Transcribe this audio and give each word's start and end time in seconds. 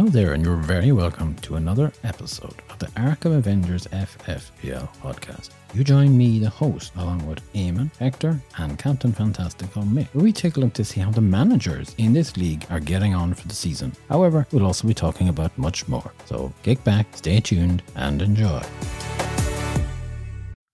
Hello 0.00 0.10
there, 0.10 0.32
and 0.32 0.42
you're 0.42 0.56
very 0.56 0.92
welcome 0.92 1.34
to 1.42 1.56
another 1.56 1.92
episode 2.04 2.62
of 2.70 2.78
the 2.78 2.86
Arkham 2.96 3.36
Avengers 3.36 3.86
FFPL 3.88 4.88
podcast. 4.96 5.50
You 5.74 5.84
join 5.84 6.16
me, 6.16 6.38
the 6.38 6.48
host, 6.48 6.92
along 6.96 7.26
with 7.26 7.52
Eamon, 7.52 7.94
Hector, 7.98 8.40
and 8.56 8.78
Captain 8.78 9.12
Fantastical 9.12 9.82
Mick, 9.82 10.08
where 10.14 10.24
we 10.24 10.32
take 10.32 10.56
a 10.56 10.60
look 10.60 10.72
to 10.72 10.86
see 10.86 11.02
how 11.02 11.10
the 11.10 11.20
managers 11.20 11.94
in 11.98 12.14
this 12.14 12.38
league 12.38 12.64
are 12.70 12.80
getting 12.80 13.14
on 13.14 13.34
for 13.34 13.46
the 13.46 13.54
season. 13.54 13.92
However, 14.08 14.46
we'll 14.52 14.64
also 14.64 14.88
be 14.88 14.94
talking 14.94 15.28
about 15.28 15.58
much 15.58 15.86
more. 15.86 16.10
So 16.24 16.50
kick 16.62 16.82
back, 16.82 17.14
stay 17.14 17.38
tuned, 17.40 17.82
and 17.94 18.22
enjoy. 18.22 18.62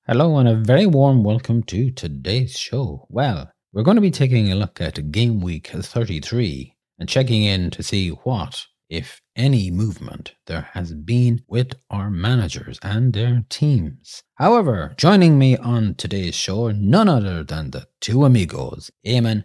Hello, 0.06 0.38
and 0.38 0.48
a 0.48 0.54
very 0.54 0.86
warm 0.86 1.24
welcome 1.24 1.64
to 1.64 1.90
today's 1.90 2.56
show. 2.56 3.08
Well, 3.10 3.50
we're 3.72 3.82
going 3.82 3.96
to 3.96 4.00
be 4.00 4.12
taking 4.12 4.52
a 4.52 4.54
look 4.54 4.80
at 4.80 5.10
game 5.10 5.40
week 5.40 5.66
33 5.66 6.76
and 7.00 7.08
checking 7.08 7.42
in 7.42 7.72
to 7.72 7.82
see 7.82 8.10
what, 8.10 8.64
if 8.88 9.20
any, 9.34 9.70
movement 9.70 10.34
there 10.46 10.68
has 10.72 10.92
been 10.92 11.42
with 11.48 11.74
our 11.90 12.10
managers 12.10 12.78
and 12.82 13.12
their 13.12 13.44
teams. 13.48 14.22
However, 14.36 14.94
joining 14.96 15.38
me 15.38 15.56
on 15.56 15.94
today's 15.94 16.34
show 16.34 16.66
are 16.66 16.72
none 16.72 17.08
other 17.08 17.42
than 17.42 17.70
the 17.70 17.88
two 18.00 18.24
amigos, 18.24 18.90
Eamon 19.06 19.44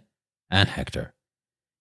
and 0.50 0.68
Hector. 0.68 1.14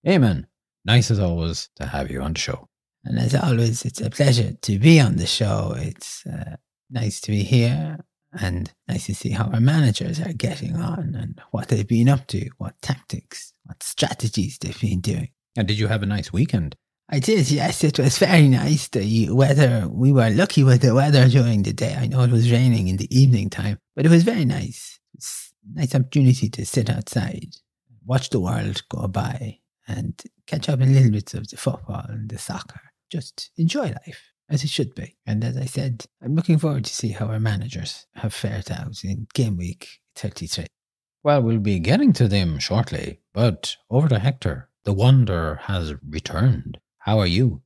Eamon, 0.05 0.45
nice 0.85 1.11
as 1.11 1.19
always 1.19 1.69
to 1.75 1.85
have 1.85 2.09
you 2.09 2.21
on 2.21 2.33
the 2.33 2.39
show. 2.39 2.67
And 3.03 3.19
as 3.19 3.35
always, 3.35 3.85
it's 3.85 4.01
a 4.01 4.09
pleasure 4.09 4.53
to 4.53 4.79
be 4.79 4.99
on 4.99 5.17
the 5.17 5.25
show. 5.27 5.73
It's 5.77 6.25
uh, 6.25 6.55
nice 6.89 7.19
to 7.21 7.31
be 7.31 7.43
here 7.43 7.97
and 8.33 8.71
nice 8.87 9.07
to 9.07 9.15
see 9.15 9.31
how 9.31 9.45
our 9.45 9.59
managers 9.59 10.19
are 10.19 10.33
getting 10.33 10.75
on 10.75 11.15
and 11.15 11.41
what 11.51 11.67
they've 11.67 11.87
been 11.87 12.09
up 12.09 12.27
to, 12.27 12.49
what 12.57 12.81
tactics, 12.81 13.53
what 13.63 13.83
strategies 13.83 14.57
they've 14.59 14.79
been 14.79 15.01
doing. 15.01 15.29
And 15.57 15.67
did 15.67 15.79
you 15.79 15.87
have 15.87 16.03
a 16.03 16.07
nice 16.07 16.31
weekend? 16.31 16.75
I 17.13 17.19
did, 17.19 17.51
yes. 17.51 17.83
It 17.83 17.99
was 17.99 18.17
very 18.17 18.47
nice. 18.47 18.87
The 18.87 19.29
weather, 19.31 19.85
we 19.91 20.13
were 20.13 20.29
lucky 20.29 20.63
with 20.63 20.81
the 20.81 20.95
weather 20.95 21.27
during 21.27 21.63
the 21.63 21.73
day. 21.73 21.93
I 21.99 22.07
know 22.07 22.21
it 22.21 22.31
was 22.31 22.49
raining 22.49 22.87
in 22.87 22.95
the 22.95 23.13
evening 23.15 23.49
time, 23.49 23.79
but 23.97 24.05
it 24.05 24.09
was 24.09 24.23
very 24.23 24.45
nice. 24.45 24.97
It's 25.13 25.53
a 25.69 25.79
nice 25.79 25.93
opportunity 25.93 26.49
to 26.49 26.65
sit 26.65 26.89
outside, 26.89 27.57
watch 28.05 28.29
the 28.29 28.39
world 28.39 28.83
go 28.87 29.09
by, 29.09 29.59
and 29.89 30.21
catch 30.47 30.69
up 30.69 30.79
in 30.79 30.93
little 30.93 31.11
bits 31.11 31.33
of 31.33 31.49
the 31.49 31.57
football 31.57 32.05
and 32.07 32.29
the 32.29 32.37
soccer. 32.37 32.79
Just 33.11 33.51
enjoy 33.57 33.87
life 33.87 34.31
as 34.49 34.63
it 34.63 34.69
should 34.69 34.95
be. 34.95 35.17
And 35.25 35.43
as 35.43 35.57
I 35.57 35.65
said, 35.65 36.05
I'm 36.23 36.35
looking 36.35 36.59
forward 36.59 36.85
to 36.85 36.95
see 36.95 37.09
how 37.09 37.25
our 37.25 37.41
managers 37.41 38.05
have 38.15 38.33
fared 38.33 38.71
out 38.71 39.03
in 39.03 39.27
game 39.33 39.57
week 39.57 39.99
33. 40.15 40.67
Well, 41.23 41.41
we'll 41.41 41.59
be 41.59 41.79
getting 41.79 42.13
to 42.13 42.29
them 42.29 42.57
shortly, 42.57 43.19
but 43.33 43.75
over 43.89 44.07
to 44.07 44.19
Hector. 44.19 44.69
The 44.83 44.93
wonder 44.93 45.59
has 45.63 45.93
returned. 46.07 46.79
How 47.03 47.19
are 47.19 47.27
you? 47.27 47.63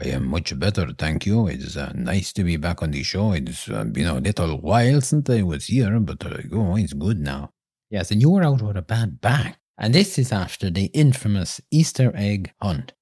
I 0.00 0.06
am 0.08 0.26
much 0.26 0.56
better, 0.56 0.92
thank 0.96 1.26
you. 1.26 1.48
It's 1.48 1.76
uh, 1.76 1.92
nice 1.96 2.32
to 2.34 2.44
be 2.44 2.56
back 2.56 2.80
on 2.80 2.92
the 2.92 3.02
show. 3.02 3.32
It's 3.32 3.68
uh, 3.68 3.82
been 3.84 4.06
a 4.06 4.20
little 4.20 4.60
while 4.60 5.00
since 5.00 5.28
I 5.28 5.42
was 5.42 5.66
here, 5.66 5.98
but 5.98 6.24
uh, 6.24 6.38
oh, 6.52 6.76
it's 6.76 6.92
good 6.92 7.18
now. 7.18 7.50
Yes, 7.90 8.12
and 8.12 8.20
you 8.20 8.30
were 8.30 8.44
out 8.44 8.62
with 8.62 8.76
a 8.76 8.82
bad 8.82 9.20
back. 9.20 9.58
And 9.76 9.92
this 9.92 10.16
is 10.16 10.30
after 10.30 10.70
the 10.70 10.84
infamous 10.86 11.60
Easter 11.72 12.12
egg 12.14 12.52
hunt. 12.62 12.92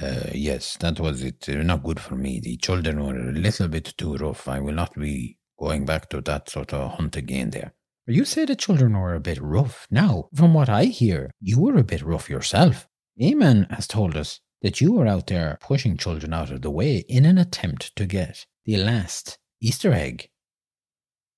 Uh, 0.00 0.30
yes, 0.32 0.76
that 0.78 1.00
was 1.00 1.24
it. 1.24 1.48
Uh, 1.48 1.54
not 1.64 1.82
good 1.82 1.98
for 1.98 2.14
me. 2.14 2.38
The 2.38 2.56
children 2.58 3.04
were 3.04 3.18
a 3.18 3.32
little 3.32 3.66
bit 3.66 3.92
too 3.98 4.14
rough. 4.14 4.46
I 4.46 4.60
will 4.60 4.74
not 4.74 4.94
be 4.94 5.36
going 5.58 5.84
back 5.84 6.08
to 6.10 6.20
that 6.20 6.48
sort 6.48 6.72
of 6.72 6.92
hunt 6.92 7.16
again 7.16 7.50
there. 7.50 7.72
You 8.06 8.24
say 8.24 8.44
the 8.44 8.54
children 8.54 8.96
were 8.96 9.14
a 9.14 9.20
bit 9.20 9.40
rough. 9.42 9.88
Now, 9.90 10.28
from 10.32 10.54
what 10.54 10.68
I 10.68 10.84
hear, 10.84 11.32
you 11.40 11.60
were 11.60 11.76
a 11.76 11.84
bit 11.84 12.02
rough 12.02 12.30
yourself. 12.30 12.88
Eamon 13.20 13.70
has 13.70 13.86
told 13.86 14.16
us 14.16 14.40
that 14.62 14.80
you 14.80 14.92
were 14.92 15.06
out 15.06 15.26
there 15.26 15.58
pushing 15.60 15.96
children 15.96 16.32
out 16.32 16.50
of 16.50 16.62
the 16.62 16.70
way 16.70 16.98
in 17.08 17.24
an 17.24 17.38
attempt 17.38 17.94
to 17.96 18.06
get 18.06 18.46
the 18.64 18.76
last 18.76 19.38
Easter 19.60 19.92
egg. 19.92 20.28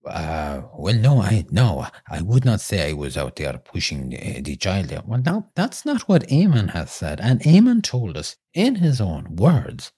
Uh, 0.07 0.63
well, 0.77 0.95
no, 0.95 1.23
I 1.23 1.47
no, 1.51 1.87
I 2.11 2.21
would 2.21 2.45
not 2.45 2.61
say 2.61 2.91
I 2.91 2.93
was 2.93 3.17
out 3.17 3.37
there 3.37 3.57
pushing 3.57 4.11
the, 4.11 4.43
the 4.43 4.57
child 4.57 4.89
there. 4.89 5.03
Well, 5.07 5.23
now 5.25 5.51
that's 5.55 5.87
not 5.87 6.03
what 6.03 6.29
Eamon 6.29 6.71
has 6.71 6.91
said, 6.91 7.21
and 7.23 7.41
Eamon 7.41 7.83
told 7.83 8.19
us 8.19 8.37
in 8.53 8.77
his 8.77 9.01
own 9.01 9.37
words 9.37 9.93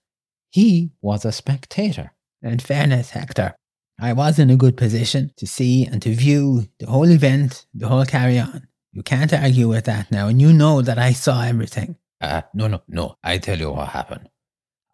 he 0.50 0.93
was 1.03 1.25
a 1.25 1.32
spectator. 1.32 2.12
In 2.43 2.60
fairness, 2.60 3.10
Hector, 3.10 3.56
I 3.98 4.12
was 4.12 4.38
in 4.38 4.50
a 4.50 4.56
good 4.56 4.76
position 4.76 5.32
to 5.37 5.47
see 5.47 5.84
and 5.84 6.00
to 6.03 6.14
view 6.14 6.69
the 6.78 6.87
whole 6.87 7.10
event, 7.10 7.66
the 7.75 7.88
whole 7.88 8.04
carry 8.04 8.38
on. 8.38 8.69
You 8.97 9.03
can't 9.03 9.31
argue 9.34 9.69
with 9.69 9.84
that 9.84 10.11
now, 10.11 10.29
and 10.29 10.41
you 10.41 10.55
know 10.55 10.81
that 10.81 10.99
I 10.99 11.12
saw 11.12 11.43
everything. 11.43 11.97
Uh, 12.19 12.41
no, 12.55 12.67
no, 12.67 12.81
no. 12.89 13.17
I 13.23 13.37
tell 13.37 13.59
you 13.59 13.71
what 13.71 13.89
happened. 13.89 14.31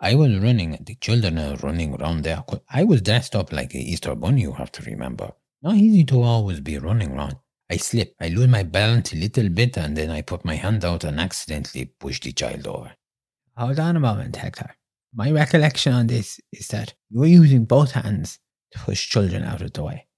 I 0.00 0.16
was 0.16 0.36
running, 0.40 0.76
the 0.84 0.96
children 0.96 1.38
are 1.38 1.54
running 1.58 1.94
around 1.94 2.24
there. 2.24 2.42
I 2.68 2.82
was 2.82 3.00
dressed 3.00 3.36
up 3.36 3.52
like 3.52 3.74
an 3.74 3.82
Easter 3.82 4.16
bunny, 4.16 4.42
you 4.42 4.54
have 4.54 4.72
to 4.72 4.82
remember. 4.82 5.30
Not 5.62 5.76
easy 5.76 6.02
to 6.06 6.20
always 6.20 6.58
be 6.58 6.78
running 6.78 7.12
around. 7.12 7.36
I 7.70 7.76
slip, 7.76 8.16
I 8.20 8.26
lose 8.26 8.48
my 8.48 8.64
balance 8.64 9.12
a 9.12 9.16
little 9.18 9.48
bit, 9.48 9.76
and 9.76 9.96
then 9.96 10.10
I 10.10 10.22
put 10.22 10.44
my 10.44 10.56
hand 10.56 10.84
out 10.84 11.04
and 11.04 11.20
accidentally 11.20 11.84
pushed 11.84 12.24
the 12.24 12.32
child 12.32 12.66
over. 12.66 12.90
Hold 13.56 13.78
on 13.78 13.96
a 13.96 14.00
moment, 14.00 14.34
Hector. 14.34 14.74
My 15.14 15.30
recollection 15.30 15.92
on 15.92 16.08
this 16.08 16.40
is 16.50 16.66
that 16.68 16.94
you 17.08 17.20
were 17.20 17.26
using 17.26 17.66
both 17.66 17.92
hands 17.92 18.40
to 18.72 18.80
push 18.80 19.08
children 19.08 19.44
out 19.44 19.62
of 19.62 19.74
the 19.74 19.84
way. 19.84 20.08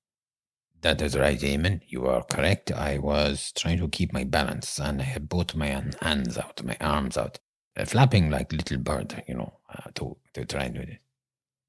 That 0.84 1.00
is 1.00 1.16
right, 1.16 1.40
Eamon. 1.40 1.80
You 1.86 2.04
are 2.08 2.22
correct. 2.24 2.70
I 2.70 2.98
was 2.98 3.52
trying 3.52 3.78
to 3.78 3.88
keep 3.88 4.12
my 4.12 4.22
balance 4.24 4.78
and 4.78 5.00
I 5.00 5.04
had 5.04 5.30
both 5.30 5.54
my 5.54 5.68
hands 6.02 6.36
out, 6.36 6.62
my 6.62 6.76
arms 6.78 7.16
out, 7.16 7.38
uh, 7.74 7.86
flapping 7.86 8.28
like 8.28 8.52
little 8.52 8.76
bird, 8.76 9.24
you 9.26 9.32
know, 9.32 9.54
uh, 9.74 9.90
to, 9.94 10.18
to 10.34 10.44
try 10.44 10.64
and 10.64 10.74
do 10.74 10.82
it. 10.82 10.98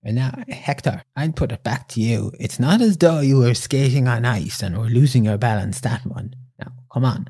And 0.04 0.18
now, 0.18 0.34
Hector, 0.50 1.02
I'd 1.16 1.38
put 1.38 1.54
it 1.54 1.64
back 1.64 1.88
to 1.90 2.02
you. 2.02 2.34
It's 2.42 2.60
not 2.60 2.82
as 2.82 2.98
though 2.98 3.22
you 3.22 3.38
were 3.38 3.54
skating 3.54 4.10
on 4.10 4.26
ice 4.26 4.62
and 4.62 4.78
were 4.78 4.90
losing 4.90 5.24
your 5.24 5.38
balance 5.38 5.80
that 5.80 6.06
one. 6.06 6.36
Now, 6.60 6.74
come 6.92 7.06
on. 7.06 7.30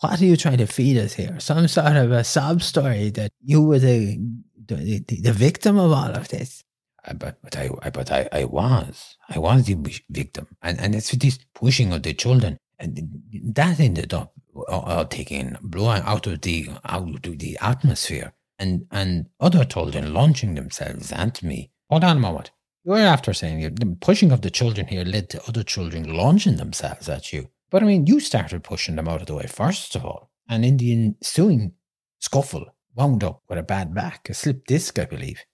What 0.00 0.22
are 0.22 0.24
you 0.24 0.38
trying 0.38 0.56
to 0.58 0.66
feed 0.66 0.96
us 0.96 1.12
here? 1.12 1.38
Some 1.40 1.68
sort 1.68 1.96
of 1.96 2.10
a 2.10 2.24
sob 2.24 2.62
story 2.62 3.10
that 3.10 3.32
you 3.44 3.60
were 3.60 3.78
the, 3.78 4.18
the, 4.64 5.00
the 5.00 5.32
victim 5.34 5.76
of 5.76 5.92
all 5.92 6.10
of 6.10 6.28
this? 6.28 6.64
But 7.14 7.38
but 7.42 7.56
I, 7.56 7.68
but 7.90 8.10
I, 8.10 8.28
I 8.32 8.44
was 8.44 9.16
I 9.28 9.38
was 9.38 9.66
the 9.66 9.76
victim, 10.10 10.48
and 10.62 10.80
and 10.80 10.94
it's 10.94 11.10
this 11.12 11.38
pushing 11.54 11.92
of 11.92 12.02
the 12.02 12.14
children, 12.14 12.58
and 12.78 13.08
that 13.54 13.80
ended 13.80 14.12
up 14.14 14.32
uh, 14.56 14.78
uh, 14.78 15.04
taking 15.04 15.56
blowing 15.62 16.02
out 16.04 16.26
of 16.26 16.40
the 16.42 16.68
out 16.84 17.26
of 17.26 17.38
the 17.38 17.58
atmosphere, 17.60 18.32
and 18.58 18.86
and 18.90 19.26
other 19.40 19.64
children 19.64 20.12
launching 20.12 20.54
themselves 20.54 21.12
at 21.12 21.42
me. 21.42 21.70
Hold 21.90 22.04
on 22.04 22.16
a 22.16 22.20
moment. 22.20 22.50
You 22.84 22.92
were 22.92 22.98
after 22.98 23.32
saying 23.32 23.60
the 23.74 23.96
pushing 24.00 24.32
of 24.32 24.42
the 24.42 24.50
children 24.50 24.86
here 24.86 25.04
led 25.04 25.28
to 25.30 25.42
other 25.48 25.62
children 25.62 26.16
launching 26.16 26.56
themselves 26.56 27.08
at 27.08 27.32
you. 27.32 27.48
But 27.70 27.82
I 27.82 27.86
mean, 27.86 28.06
you 28.06 28.20
started 28.20 28.64
pushing 28.64 28.96
them 28.96 29.08
out 29.08 29.20
of 29.20 29.26
the 29.26 29.34
way 29.34 29.46
first 29.46 29.94
of 29.94 30.04
all, 30.04 30.30
and 30.48 30.64
in 30.64 30.76
the 30.76 30.92
ensuing 30.92 31.72
scuffle, 32.18 32.66
wound 32.94 33.22
up 33.22 33.42
with 33.48 33.58
a 33.58 33.62
bad 33.62 33.94
back, 33.94 34.28
a 34.28 34.34
slip 34.34 34.66
disc, 34.66 34.98
I 34.98 35.04
believe. 35.04 35.44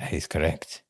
That 0.00 0.12
is 0.12 0.26
correct. 0.26 0.82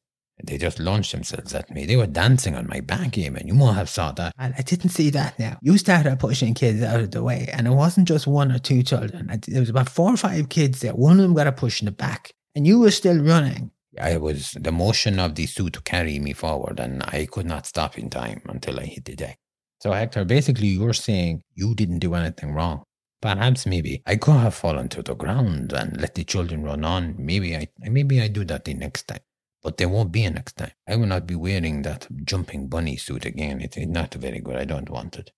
They 0.42 0.56
just 0.56 0.78
launched 0.78 1.12
themselves 1.12 1.52
at 1.54 1.70
me. 1.70 1.84
They 1.84 1.96
were 1.96 2.06
dancing 2.06 2.54
on 2.54 2.66
my 2.66 2.80
back, 2.80 3.18
even. 3.18 3.46
You 3.46 3.54
might 3.54 3.74
have 3.74 3.90
saw 3.90 4.12
that. 4.12 4.32
I, 4.38 4.48
didn't 4.62 4.90
see 4.90 5.10
that 5.10 5.38
now. 5.38 5.58
You 5.60 5.76
started 5.76 6.18
pushing 6.18 6.54
kids 6.54 6.82
out 6.82 7.00
of 7.00 7.10
the 7.10 7.22
way, 7.22 7.48
and 7.52 7.66
it 7.66 7.72
wasn't 7.72 8.08
just 8.08 8.26
one 8.26 8.50
or 8.50 8.58
two 8.58 8.82
children. 8.82 9.30
There 9.46 9.60
was 9.60 9.68
about 9.68 9.90
four 9.90 10.14
or 10.14 10.16
five 10.16 10.48
kids 10.48 10.80
there. 10.80 10.94
One 10.94 11.18
of 11.18 11.22
them 11.22 11.34
got 11.34 11.46
a 11.46 11.52
push 11.52 11.82
in 11.82 11.86
the 11.86 11.92
back, 11.92 12.32
and 12.54 12.66
you 12.66 12.78
were 12.78 12.90
still 12.90 13.18
running. 13.22 13.72
I 14.00 14.16
was 14.16 14.52
the 14.52 14.72
motion 14.72 15.18
of 15.18 15.34
the 15.34 15.46
suit 15.46 15.74
to 15.74 15.82
carry 15.82 16.18
me 16.18 16.32
forward, 16.32 16.80
and 16.80 17.02
I 17.02 17.26
could 17.26 17.46
not 17.46 17.66
stop 17.66 17.98
in 17.98 18.08
time 18.08 18.40
until 18.46 18.80
I 18.80 18.84
hit 18.84 19.04
the 19.04 19.16
deck. 19.16 19.38
So, 19.80 19.92
Hector, 19.92 20.24
basically, 20.24 20.68
you're 20.68 20.94
saying 20.94 21.42
you 21.54 21.74
didn't 21.74 21.98
do 21.98 22.14
anything 22.14 22.54
wrong. 22.54 22.84
Perhaps 23.20 23.66
maybe 23.66 24.02
I 24.06 24.16
could 24.16 24.36
have 24.36 24.54
fallen 24.54 24.88
to 24.90 25.02
the 25.02 25.14
ground 25.14 25.72
and 25.72 26.00
let 26.00 26.14
the 26.14 26.24
children 26.24 26.62
run 26.62 26.84
on. 26.84 27.16
Maybe 27.18 27.56
I 27.56 27.68
maybe 27.78 28.20
I 28.20 28.28
do 28.28 28.44
that 28.46 28.64
the 28.64 28.74
next 28.74 29.08
time. 29.08 29.20
But 29.62 29.76
there 29.76 29.90
won't 29.90 30.12
be 30.12 30.24
a 30.24 30.30
next 30.30 30.56
time. 30.56 30.72
I 30.88 30.96
will 30.96 31.06
not 31.06 31.26
be 31.26 31.34
wearing 31.34 31.82
that 31.82 32.06
jumping 32.24 32.68
bunny 32.68 32.96
suit 32.96 33.26
again. 33.26 33.60
It's 33.60 33.76
not 33.76 34.14
very 34.14 34.40
good. 34.40 34.56
I 34.56 34.64
don't 34.64 34.88
want 34.88 35.18
it. 35.18 35.32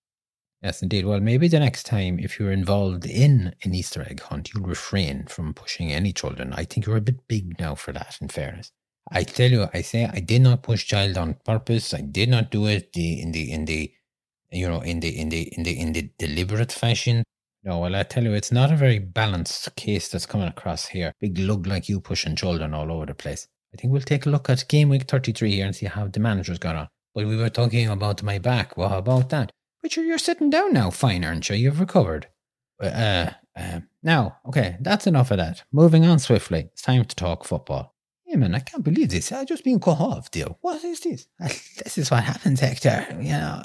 Yes, 0.61 0.81
indeed. 0.81 1.05
Well, 1.05 1.19
maybe 1.19 1.49
the 1.49 1.59
next 1.59 1.85
time, 1.85 2.19
if 2.19 2.39
you're 2.39 2.53
involved 2.53 3.05
in 3.05 3.53
an 3.63 3.75
Easter 3.75 4.01
egg 4.09 4.21
hunt, 4.21 4.53
you'll 4.53 4.63
refrain 4.63 5.25
from 5.25 5.53
pushing 5.53 5.91
any 5.91 6.13
children. 6.13 6.53
I 6.53 6.63
think 6.63 6.85
you're 6.85 6.95
a 6.95 7.01
bit 7.01 7.27
big 7.27 7.59
now 7.59 7.75
for 7.75 7.91
that, 7.91 8.17
in 8.21 8.29
fairness. 8.29 8.71
I 9.11 9.23
tell 9.23 9.51
you, 9.51 9.67
I 9.73 9.81
say 9.81 10.05
I 10.05 10.21
did 10.21 10.41
not 10.41 10.63
push 10.63 10.85
child 10.85 11.17
on 11.17 11.33
purpose. 11.45 11.93
I 11.93 11.99
did 11.99 12.29
not 12.29 12.49
do 12.49 12.65
it 12.67 12.93
the, 12.93 13.21
in 13.21 13.33
the 13.33 13.51
in 13.51 13.65
the 13.65 13.91
you 14.51 14.69
know 14.69 14.79
in 14.79 15.01
the 15.01 15.09
in 15.19 15.27
the 15.27 15.41
in 15.53 15.63
the 15.63 15.77
in 15.77 15.91
the 15.91 16.09
deliberate 16.17 16.71
fashion. 16.71 17.23
No, 17.63 17.79
well, 17.79 17.95
I 17.95 18.03
tell 18.03 18.23
you, 18.23 18.33
it's 18.33 18.51
not 18.51 18.71
a 18.71 18.75
very 18.75 18.99
balanced 18.99 19.73
case 19.75 20.09
that's 20.09 20.25
coming 20.25 20.47
across 20.47 20.87
here. 20.87 21.13
Big 21.21 21.37
lug 21.37 21.65
like 21.65 21.87
you 21.87 22.01
pushing 22.01 22.35
children 22.35 22.73
all 22.73 22.91
over 22.91 23.05
the 23.05 23.13
place. 23.13 23.47
I 23.73 23.77
think 23.77 23.93
we'll 23.93 24.01
take 24.01 24.25
a 24.25 24.29
look 24.29 24.49
at 24.49 24.67
game 24.67 24.89
week 24.89 25.03
33 25.03 25.51
here 25.53 25.65
and 25.65 25.75
see 25.75 25.85
how 25.85 26.07
the 26.07 26.19
managers 26.19 26.59
got 26.59 26.75
on. 26.75 26.89
But 27.15 27.25
we 27.25 27.37
were 27.37 27.49
talking 27.49 27.87
about 27.89 28.21
my 28.21 28.37
back. 28.37 28.75
Well, 28.75 28.89
how 28.89 28.97
about 28.97 29.29
that? 29.29 29.51
But 29.81 29.95
you're, 29.95 30.17
sitting 30.17 30.49
down 30.49 30.73
now, 30.73 30.89
fine, 30.89 31.23
aren't 31.23 31.49
you? 31.49 31.55
You've 31.55 31.79
recovered. 31.79 32.27
Uh, 32.81 33.31
Um, 33.55 33.87
now, 34.01 34.37
okay, 34.47 34.77
that's 34.79 35.05
enough 35.05 35.29
of 35.31 35.37
that. 35.37 35.63
Moving 35.71 36.05
on 36.05 36.17
swiftly, 36.19 36.69
it's 36.71 36.81
time 36.81 37.05
to 37.05 37.15
talk 37.15 37.43
football. 37.45 37.93
Hey 38.25 38.35
man, 38.35 38.55
I 38.55 38.59
can't 38.59 38.83
believe 38.83 39.09
this. 39.09 39.31
I 39.31 39.45
just 39.45 39.63
been 39.63 39.79
cut 39.79 39.99
off, 39.99 40.31
deal. 40.31 40.57
What 40.61 40.83
is 40.83 41.01
this? 41.01 41.27
This 41.83 41.97
is 41.99 42.09
what 42.09 42.23
happens, 42.23 42.61
Hector. 42.61 43.05
You 43.21 43.33
know, 43.33 43.63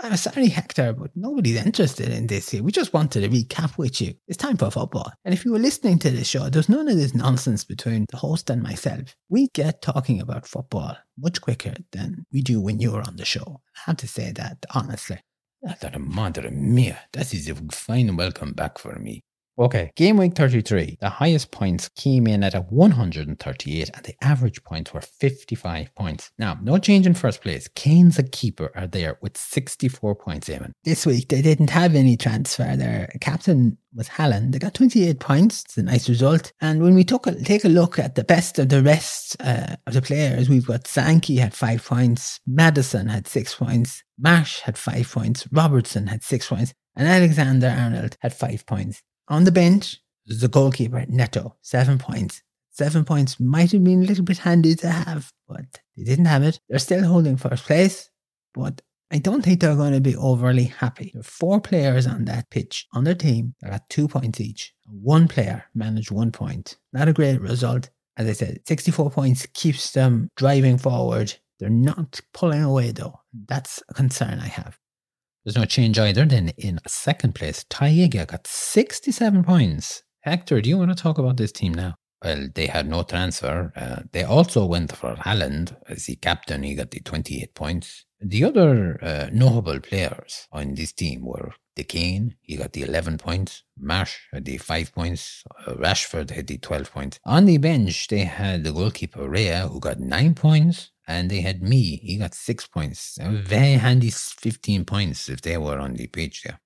I'm 0.00 0.16
sorry, 0.16 0.46
Hector, 0.46 0.92
but 0.92 1.10
nobody's 1.16 1.64
interested 1.64 2.08
in 2.08 2.28
this 2.28 2.50
here. 2.50 2.62
We 2.62 2.70
just 2.70 2.92
wanted 2.92 3.22
to 3.22 3.28
recap 3.28 3.78
with 3.78 4.00
you. 4.00 4.14
It's 4.28 4.36
time 4.36 4.56
for 4.56 4.70
football. 4.70 5.12
And 5.24 5.34
if 5.34 5.44
you 5.44 5.50
were 5.52 5.58
listening 5.58 5.98
to 6.00 6.10
the 6.10 6.24
show, 6.24 6.48
there's 6.48 6.68
none 6.68 6.88
of 6.88 6.96
this 6.96 7.14
nonsense 7.14 7.64
between 7.64 8.06
the 8.10 8.16
host 8.16 8.48
and 8.48 8.62
myself. 8.62 9.16
We 9.28 9.48
get 9.48 9.82
talking 9.82 10.20
about 10.20 10.46
football 10.46 10.96
much 11.18 11.40
quicker 11.40 11.74
than 11.90 12.26
we 12.32 12.42
do 12.42 12.60
when 12.60 12.78
you're 12.78 13.02
on 13.02 13.16
the 13.16 13.24
show. 13.24 13.60
I 13.76 13.80
have 13.86 13.96
to 13.98 14.08
say 14.08 14.30
that, 14.32 14.64
honestly. 14.72 15.18
that's 15.60 15.80
That 15.80 16.00
madre 16.00 16.50
mia, 16.50 17.00
that 17.12 17.34
is 17.34 17.48
a 17.48 17.56
fine 17.72 18.16
welcome 18.16 18.52
back 18.52 18.78
for 18.78 18.96
me. 19.00 19.24
Okay, 19.62 19.92
game 19.94 20.16
week 20.16 20.34
33. 20.34 20.98
The 21.00 21.08
highest 21.08 21.52
points 21.52 21.88
came 21.90 22.26
in 22.26 22.42
at 22.42 22.52
a 22.52 22.62
138 22.62 23.90
and 23.94 24.04
the 24.04 24.16
average 24.20 24.64
points 24.64 24.92
were 24.92 25.00
55 25.00 25.94
points. 25.94 26.32
Now, 26.36 26.58
no 26.60 26.78
change 26.78 27.06
in 27.06 27.14
first 27.14 27.42
place. 27.42 27.68
Kane's 27.76 28.18
a 28.18 28.24
keeper 28.24 28.72
are 28.74 28.88
there 28.88 29.18
with 29.22 29.36
64 29.36 30.16
points, 30.16 30.48
Eamon. 30.48 30.72
This 30.82 31.06
week 31.06 31.28
they 31.28 31.42
didn't 31.42 31.70
have 31.70 31.94
any 31.94 32.16
transfer. 32.16 32.74
Their 32.74 33.12
captain 33.20 33.78
was 33.94 34.08
Haaland. 34.08 34.50
They 34.50 34.58
got 34.58 34.74
28 34.74 35.20
points. 35.20 35.62
It's 35.62 35.78
a 35.78 35.84
nice 35.84 36.08
result. 36.08 36.52
And 36.60 36.82
when 36.82 36.96
we 36.96 37.04
took 37.04 37.28
a, 37.28 37.34
take 37.44 37.64
a 37.64 37.68
look 37.68 38.00
at 38.00 38.16
the 38.16 38.24
best 38.24 38.58
of 38.58 38.68
the 38.68 38.82
rest 38.82 39.36
uh, 39.38 39.76
of 39.86 39.94
the 39.94 40.02
players, 40.02 40.48
we've 40.48 40.66
got 40.66 40.88
Sankey 40.88 41.36
had 41.36 41.54
five 41.54 41.84
points, 41.84 42.40
Maddison 42.48 43.06
had 43.06 43.28
six 43.28 43.54
points, 43.54 44.02
Marsh 44.18 44.58
had 44.62 44.76
five 44.76 45.08
points, 45.08 45.46
Robertson 45.52 46.08
had 46.08 46.24
six 46.24 46.48
points, 46.48 46.74
and 46.96 47.06
Alexander 47.06 47.68
Arnold 47.68 48.16
had 48.22 48.34
five 48.34 48.66
points. 48.66 49.00
On 49.28 49.44
the 49.44 49.52
bench, 49.52 49.98
the 50.26 50.48
goalkeeper, 50.48 51.04
Neto, 51.08 51.56
seven 51.62 51.98
points. 51.98 52.42
Seven 52.70 53.04
points 53.04 53.38
might 53.38 53.72
have 53.72 53.84
been 53.84 54.02
a 54.02 54.06
little 54.06 54.24
bit 54.24 54.38
handy 54.38 54.74
to 54.76 54.88
have, 54.88 55.30
but 55.46 55.64
they 55.96 56.04
didn't 56.04 56.24
have 56.24 56.42
it. 56.42 56.58
They're 56.68 56.78
still 56.78 57.04
holding 57.04 57.36
first 57.36 57.64
place, 57.64 58.08
but 58.54 58.80
I 59.10 59.18
don't 59.18 59.42
think 59.42 59.60
they're 59.60 59.76
going 59.76 59.92
to 59.92 60.00
be 60.00 60.16
overly 60.16 60.64
happy. 60.64 61.10
There 61.12 61.20
are 61.20 61.24
four 61.24 61.60
players 61.60 62.06
on 62.06 62.24
that 62.24 62.48
pitch 62.48 62.86
on 62.94 63.04
their 63.04 63.14
team 63.14 63.54
that 63.60 63.70
got 63.70 63.88
two 63.90 64.08
points 64.08 64.40
each. 64.40 64.72
One 64.86 65.28
player 65.28 65.64
managed 65.74 66.10
one 66.10 66.32
point. 66.32 66.78
Not 66.94 67.08
a 67.08 67.12
great 67.12 67.38
result. 67.40 67.90
As 68.16 68.26
I 68.26 68.32
said, 68.32 68.60
64 68.66 69.10
points 69.10 69.46
keeps 69.52 69.92
them 69.92 70.30
driving 70.36 70.78
forward. 70.78 71.34
They're 71.58 71.68
not 71.68 72.20
pulling 72.32 72.62
away 72.62 72.92
though. 72.92 73.20
That's 73.48 73.82
a 73.90 73.94
concern 73.94 74.40
I 74.40 74.48
have. 74.48 74.78
There's 75.44 75.56
no 75.56 75.64
change 75.64 75.98
either. 75.98 76.24
Then 76.24 76.50
in 76.56 76.78
second 76.86 77.34
place, 77.34 77.64
Taiga 77.68 78.26
got 78.26 78.46
67 78.46 79.44
points. 79.44 80.02
Hector, 80.20 80.60
do 80.60 80.68
you 80.68 80.78
want 80.78 80.90
to 80.96 81.02
talk 81.02 81.18
about 81.18 81.36
this 81.36 81.52
team 81.52 81.74
now? 81.74 81.96
Well, 82.22 82.48
they 82.54 82.66
had 82.66 82.88
no 82.88 83.02
transfer. 83.02 83.72
Uh, 83.74 84.02
they 84.12 84.22
also 84.22 84.64
went 84.64 84.96
for 84.96 85.16
Haaland 85.16 85.76
as 85.88 86.06
the 86.06 86.14
captain. 86.14 86.62
He 86.62 86.76
got 86.76 86.92
the 86.92 87.00
28 87.00 87.54
points. 87.54 88.04
The 88.20 88.44
other 88.44 89.02
uh, 89.02 89.30
notable 89.32 89.80
players 89.80 90.46
on 90.52 90.74
this 90.74 90.92
team 90.92 91.24
were 91.24 91.52
De 91.74 91.84
Kane, 91.84 92.36
he 92.42 92.56
got 92.56 92.72
the 92.74 92.82
11 92.82 93.18
points. 93.18 93.62
Marsh 93.78 94.16
had 94.32 94.44
the 94.44 94.58
5 94.58 94.94
points. 94.94 95.42
Uh, 95.66 95.72
Rashford 95.72 96.30
had 96.30 96.46
the 96.46 96.58
12 96.58 96.92
points. 96.92 97.18
On 97.24 97.46
the 97.46 97.56
bench, 97.56 98.08
they 98.08 98.24
had 98.24 98.62
the 98.62 98.72
goalkeeper 98.72 99.28
Raya, 99.28 99.70
who 99.70 99.80
got 99.80 99.98
9 99.98 100.34
points 100.34 100.90
and 101.12 101.30
they 101.30 101.40
had 101.40 101.62
Mee. 101.62 102.00
He 102.02 102.16
got 102.16 102.34
six 102.34 102.66
points. 102.66 103.18
Very 103.20 103.74
handy 103.74 104.10
15 104.10 104.84
points 104.84 105.28
if 105.28 105.42
they 105.42 105.56
were 105.56 105.78
on 105.78 105.94
the 105.94 106.06
page 106.06 106.42
there. 106.42 106.60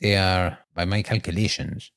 They 0.00 0.16
are, 0.16 0.58
by 0.74 0.84
my 0.84 1.02
calculations, 1.02 1.92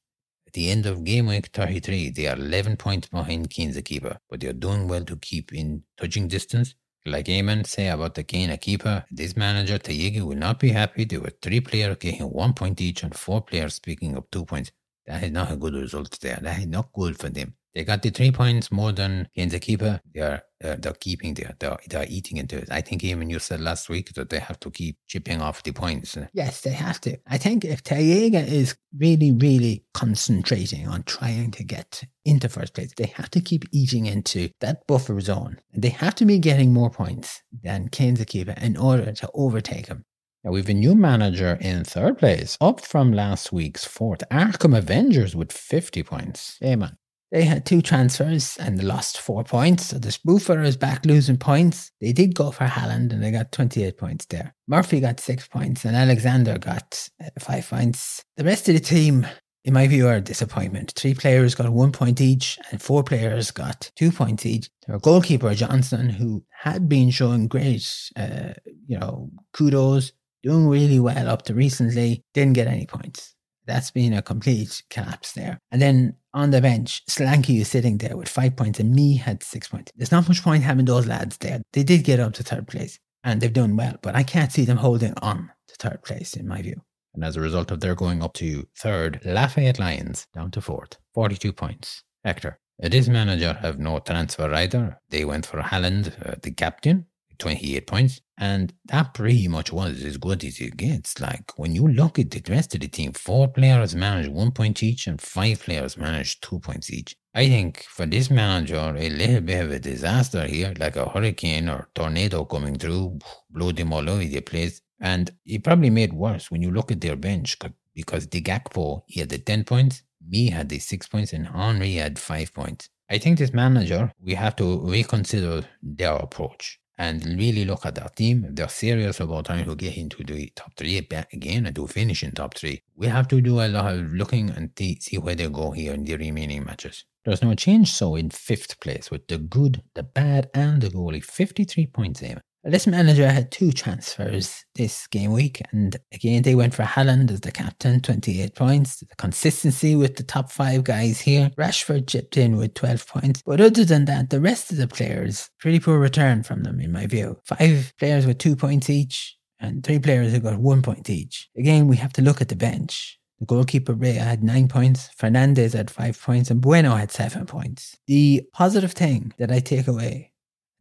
at 0.47 0.53
the 0.53 0.69
end 0.69 0.85
of 0.85 1.03
game 1.03 1.27
week 1.27 1.47
33, 1.53 2.09
they 2.09 2.27
are 2.27 2.35
11 2.35 2.77
points 2.77 3.07
behind 3.07 3.49
Kane's 3.49 3.79
keeper, 3.81 4.17
but 4.29 4.39
they 4.39 4.47
are 4.47 4.53
doing 4.53 4.87
well 4.87 5.05
to 5.05 5.15
keep 5.15 5.53
in 5.53 5.83
touching 5.97 6.27
distance. 6.27 6.75
Like 7.05 7.25
Eamon 7.25 7.65
say 7.67 7.89
about 7.89 8.15
the 8.15 8.23
Kane 8.23 8.55
keeper, 8.57 9.03
this 9.11 9.35
manager 9.35 9.77
Tayegi 9.77 10.21
will 10.21 10.37
not 10.37 10.59
be 10.59 10.69
happy. 10.69 11.03
There 11.03 11.19
were 11.19 11.33
three 11.41 11.59
players 11.59 11.97
getting 11.97 12.29
one 12.29 12.53
point 12.53 12.79
each 12.79 13.03
and 13.03 13.13
four 13.13 13.41
players 13.41 13.79
picking 13.79 14.15
up 14.15 14.31
two 14.31 14.45
points. 14.45 14.71
That 15.05 15.23
is 15.23 15.31
not 15.31 15.51
a 15.51 15.57
good 15.57 15.73
result 15.73 16.17
there. 16.21 16.39
That 16.41 16.59
is 16.59 16.67
not 16.67 16.93
good 16.93 17.19
for 17.19 17.29
them. 17.29 17.55
They 17.73 17.83
got 17.83 18.03
the 18.03 18.11
three 18.11 18.31
points 18.31 18.71
more 18.71 18.91
than 18.91 19.29
in 19.33 19.49
the 19.49 19.59
keeper. 19.59 19.99
They 20.13 20.21
are 20.21 20.43
uh, 20.63 20.77
they're 20.79 20.93
keeping 20.93 21.33
there. 21.33 21.55
They're, 21.59 21.77
they're 21.89 22.05
eating 22.07 22.37
into 22.37 22.57
it. 22.57 22.71
I 22.71 22.81
think 22.81 23.03
even 23.03 23.29
you 23.29 23.39
said 23.39 23.59
last 23.59 23.89
week 23.89 24.13
that 24.13 24.29
they 24.29 24.39
have 24.39 24.59
to 24.61 24.71
keep 24.71 24.97
chipping 25.07 25.41
off 25.41 25.63
the 25.63 25.73
points. 25.73 26.17
Yes, 26.33 26.61
they 26.61 26.71
have 26.71 27.01
to. 27.01 27.17
I 27.27 27.37
think 27.37 27.65
if 27.65 27.83
Tayega 27.83 28.47
is 28.47 28.75
really, 28.97 29.31
really 29.31 29.83
concentrating 29.93 30.87
on 30.87 31.03
trying 31.03 31.51
to 31.51 31.63
get 31.63 32.03
into 32.23 32.47
first 32.47 32.73
place, 32.73 32.93
they 32.95 33.07
have 33.07 33.29
to 33.31 33.41
keep 33.41 33.65
eating 33.71 34.05
into 34.05 34.49
that 34.61 34.87
buffer 34.87 35.19
zone. 35.19 35.59
They 35.73 35.89
have 35.89 36.15
to 36.15 36.25
be 36.25 36.39
getting 36.39 36.71
more 36.71 36.89
points 36.89 37.41
than 37.63 37.89
Kane's 37.89 38.23
keeper 38.25 38.55
in 38.61 38.77
order 38.77 39.11
to 39.11 39.29
overtake 39.33 39.87
him. 39.87 40.05
Now 40.43 40.51
we've 40.51 40.69
a 40.69 40.73
new 40.73 40.93
manager 40.93 41.57
in 41.61 41.85
third 41.85 42.17
place, 42.17 42.57
up 42.59 42.81
from 42.81 43.13
last 43.13 43.53
week's 43.53 43.85
fourth. 43.85 44.23
Arkham 44.29 44.77
Avengers 44.77 45.35
with 45.35 45.51
50 45.51 46.03
points. 46.03 46.57
Man. 46.61 46.97
They 47.33 47.45
had 47.45 47.65
two 47.65 47.81
transfers 47.81 48.57
and 48.57 48.77
they 48.77 48.83
lost 48.83 49.19
four 49.19 49.43
points. 49.43 49.87
So 49.87 49.97
the 49.97 50.09
spoofer 50.09 50.63
is 50.63 50.77
back 50.77 51.03
losing 51.03 51.37
points. 51.37 51.91
They 51.99 52.13
did 52.13 52.35
go 52.35 52.51
for 52.51 52.65
Haaland 52.65 53.11
and 53.11 53.23
they 53.23 53.31
got 53.31 53.51
28 53.51 53.97
points 53.97 54.25
there. 54.27 54.53
Murphy 54.67 54.99
got 54.99 55.19
six 55.19 55.47
points 55.47 55.83
and 55.83 55.95
Alexander 55.95 56.59
got 56.59 57.09
uh, 57.19 57.29
five 57.39 57.67
points. 57.67 58.23
The 58.37 58.43
rest 58.43 58.69
of 58.69 58.75
the 58.75 58.79
team, 58.79 59.25
in 59.65 59.73
my 59.73 59.87
view, 59.87 60.07
are 60.07 60.17
a 60.17 60.21
disappointment. 60.21 60.93
Three 60.95 61.15
players 61.15 61.55
got 61.55 61.67
one 61.71 61.91
point 61.91 62.21
each 62.21 62.59
and 62.69 62.79
four 62.79 63.03
players 63.03 63.49
got 63.49 63.89
two 63.95 64.11
points 64.11 64.45
each. 64.45 64.69
Their 64.85 64.99
goalkeeper, 64.99 65.55
Johnson, 65.55 66.09
who 66.09 66.43
had 66.51 66.87
been 66.87 67.09
showing 67.09 67.47
great, 67.47 68.11
uh, 68.15 68.53
you 68.85 68.99
know, 68.99 69.31
kudos, 69.53 70.11
doing 70.43 70.67
really 70.67 70.99
well 70.99 71.27
up 71.27 71.41
to 71.45 71.55
recently, 71.55 72.23
didn't 72.35 72.53
get 72.53 72.67
any 72.67 72.85
points. 72.85 73.33
That's 73.65 73.89
been 73.89 74.13
a 74.13 74.21
complete 74.21 74.83
collapse 74.91 75.31
there. 75.31 75.57
And 75.71 75.81
then 75.81 76.17
on 76.33 76.51
the 76.51 76.61
bench, 76.61 77.03
Slanky 77.09 77.59
is 77.61 77.67
sitting 77.67 77.97
there 77.97 78.17
with 78.17 78.27
five 78.27 78.55
points 78.55 78.79
and 78.79 78.93
Mee 78.93 79.15
had 79.15 79.43
six 79.43 79.67
points. 79.67 79.91
There's 79.95 80.11
not 80.11 80.27
much 80.27 80.43
point 80.43 80.63
having 80.63 80.85
those 80.85 81.07
lads 81.07 81.37
there. 81.37 81.61
They 81.73 81.83
did 81.83 82.03
get 82.03 82.19
up 82.19 82.33
to 82.33 82.43
third 82.43 82.67
place 82.67 82.99
and 83.23 83.39
they've 83.39 83.53
done 83.53 83.75
well, 83.75 83.95
but 84.01 84.15
I 84.15 84.23
can't 84.23 84.51
see 84.51 84.65
them 84.65 84.77
holding 84.77 85.13
on 85.21 85.51
to 85.67 85.75
third 85.75 86.03
place 86.03 86.35
in 86.35 86.47
my 86.47 86.61
view. 86.61 86.81
And 87.13 87.23
as 87.23 87.37
a 87.37 87.41
result 87.41 87.69
of 87.69 87.79
their 87.79 87.95
going 87.95 88.23
up 88.23 88.33
to 88.35 88.67
third, 88.75 89.21
Lafayette 89.23 89.79
Lions 89.79 90.27
down 90.33 90.51
to 90.51 90.61
fourth, 90.61 90.97
42 91.13 91.53
points. 91.53 92.03
Hector. 92.23 92.57
This 92.79 93.07
manager 93.07 93.53
have 93.61 93.79
no 93.79 93.99
transfer 93.99 94.51
either. 94.53 94.99
They 95.09 95.25
went 95.25 95.45
for 95.45 95.61
Haaland, 95.61 96.13
uh, 96.27 96.35
the 96.41 96.51
captain, 96.51 97.05
28 97.43 97.87
points. 97.87 98.21
And 98.37 98.73
that 98.85 99.13
pretty 99.13 99.47
much 99.47 99.71
was 99.71 100.01
as 100.03 100.17
good 100.17 100.43
as 100.43 100.59
it 100.59 100.77
gets. 100.77 101.19
Like 101.19 101.51
when 101.57 101.75
you 101.75 101.87
look 101.87 102.17
at 102.17 102.31
the 102.31 102.41
rest 102.49 102.73
of 102.73 102.81
the 102.81 102.87
team, 102.87 103.11
four 103.11 103.49
players 103.49 103.93
managed 103.95 104.29
one 104.29 104.51
point 104.51 104.81
each 104.81 105.07
and 105.07 105.21
five 105.21 105.61
players 105.61 105.97
managed 105.97 106.41
two 106.41 106.59
points 106.59 106.89
each. 106.91 107.15
I 107.35 107.47
think 107.47 107.83
for 107.89 108.05
this 108.05 108.31
manager, 108.31 108.77
a 108.97 109.09
little 109.09 109.41
bit 109.41 109.65
of 109.65 109.71
a 109.71 109.79
disaster 109.79 110.45
here, 110.45 110.73
like 110.79 110.95
a 110.95 111.09
hurricane 111.09 111.67
or 111.67 111.89
tornado 111.93 112.45
coming 112.45 112.75
through, 112.75 113.19
blew 113.49 113.73
them 113.73 113.91
all 113.91 114.09
over 114.09 114.23
the 114.23 114.41
place. 114.41 114.81
And 115.01 115.29
it 115.45 115.63
probably 115.63 115.89
made 115.89 116.13
worse 116.13 116.49
when 116.49 116.61
you 116.61 116.71
look 116.71 116.91
at 116.91 117.01
their 117.01 117.17
bench 117.17 117.57
because 117.93 118.27
the 118.27 118.41
Gakpo, 118.41 119.03
he 119.07 119.19
had 119.19 119.29
the 119.29 119.37
10 119.37 119.65
points, 119.65 120.01
Mee 120.25 120.49
had 120.49 120.69
the 120.69 120.79
6 120.79 121.07
points, 121.09 121.33
and 121.33 121.47
Henry 121.47 121.95
had 121.95 122.17
5 122.17 122.53
points. 122.53 122.89
I 123.09 123.17
think 123.17 123.37
this 123.37 123.53
manager, 123.53 124.13
we 124.21 124.33
have 124.35 124.55
to 124.55 124.79
reconsider 124.87 125.63
their 125.81 126.15
approach 126.15 126.79
and 126.97 127.25
really 127.25 127.65
look 127.65 127.85
at 127.85 127.95
their 127.95 128.09
team. 128.09 128.45
If 128.45 128.55
they're 128.55 128.69
serious 128.69 129.19
about 129.19 129.45
trying 129.45 129.65
to 129.65 129.75
get 129.75 129.97
into 129.97 130.23
the 130.23 130.51
top 130.55 130.73
three 130.75 130.97
again 130.97 131.65
and 131.65 131.75
to 131.75 131.87
finish 131.87 132.23
in 132.23 132.31
top 132.31 132.55
three, 132.55 132.83
we 132.95 133.07
have 133.07 133.27
to 133.29 133.41
do 133.41 133.59
a 133.59 133.67
lot 133.67 133.93
of 133.93 134.13
looking 134.13 134.49
and 134.51 134.71
see 134.77 135.17
where 135.17 135.35
they 135.35 135.47
go 135.49 135.71
here 135.71 135.93
in 135.93 136.03
the 136.03 136.15
remaining 136.15 136.63
matches. 136.63 137.05
There's 137.25 137.41
no 137.41 137.55
change, 137.55 137.91
so 137.91 138.15
in 138.15 138.29
fifth 138.29 138.79
place 138.81 139.09
with 139.09 139.27
the 139.27 139.37
good, 139.37 139.81
the 139.95 140.03
bad, 140.03 140.49
and 140.53 140.81
the 140.81 140.89
goalie, 140.89 141.23
53 141.23 141.87
points 141.87 142.21
in. 142.21 142.41
This 142.65 142.87
manager 142.87 143.29
had 143.29 143.51
two 143.51 143.73
transfers 143.73 144.63
this 144.75 145.05
game 145.07 145.33
week, 145.33 145.61
and 145.73 145.97
again 146.13 146.43
they 146.43 146.55
went 146.55 146.73
for 146.73 146.83
Haaland 146.83 147.29
as 147.29 147.41
the 147.41 147.51
captain, 147.51 147.99
28 147.99 148.55
points. 148.55 149.01
The 149.01 149.15
consistency 149.17 149.97
with 149.97 150.15
the 150.15 150.23
top 150.23 150.49
five 150.49 150.85
guys 150.85 151.19
here. 151.19 151.51
Rashford 151.57 152.07
chipped 152.07 152.37
in 152.37 152.55
with 152.55 152.73
12 152.73 153.05
points, 153.05 153.41
but 153.45 153.59
other 153.59 153.83
than 153.83 154.05
that, 154.05 154.29
the 154.29 154.39
rest 154.39 154.71
of 154.71 154.77
the 154.77 154.87
players, 154.87 155.49
pretty 155.59 155.81
poor 155.81 155.99
return 155.99 156.41
from 156.41 156.63
them 156.63 156.79
in 156.79 156.93
my 156.93 157.05
view. 157.05 157.37
Five 157.43 157.93
players 157.99 158.25
with 158.25 158.37
two 158.37 158.55
points 158.55 158.89
each, 158.89 159.37
and 159.59 159.83
three 159.83 159.99
players 159.99 160.31
who 160.31 160.39
got 160.39 160.57
one 160.57 160.81
point 160.81 161.09
each. 161.09 161.49
Again, 161.57 161.89
we 161.89 161.97
have 161.97 162.13
to 162.13 162.21
look 162.21 162.39
at 162.39 162.47
the 162.47 162.55
bench. 162.55 163.19
The 163.41 163.45
goalkeeper 163.45 163.93
Raya 163.93 164.19
had 164.19 164.41
nine 164.41 164.69
points, 164.69 165.09
Fernandez 165.17 165.73
had 165.73 165.91
five 165.91 166.17
points, 166.21 166.49
and 166.49 166.61
Bueno 166.61 166.95
had 166.95 167.11
seven 167.11 167.45
points. 167.45 167.97
The 168.07 168.43
positive 168.53 168.93
thing 168.93 169.33
that 169.37 169.51
I 169.51 169.59
take 169.59 169.87
away 169.87 170.32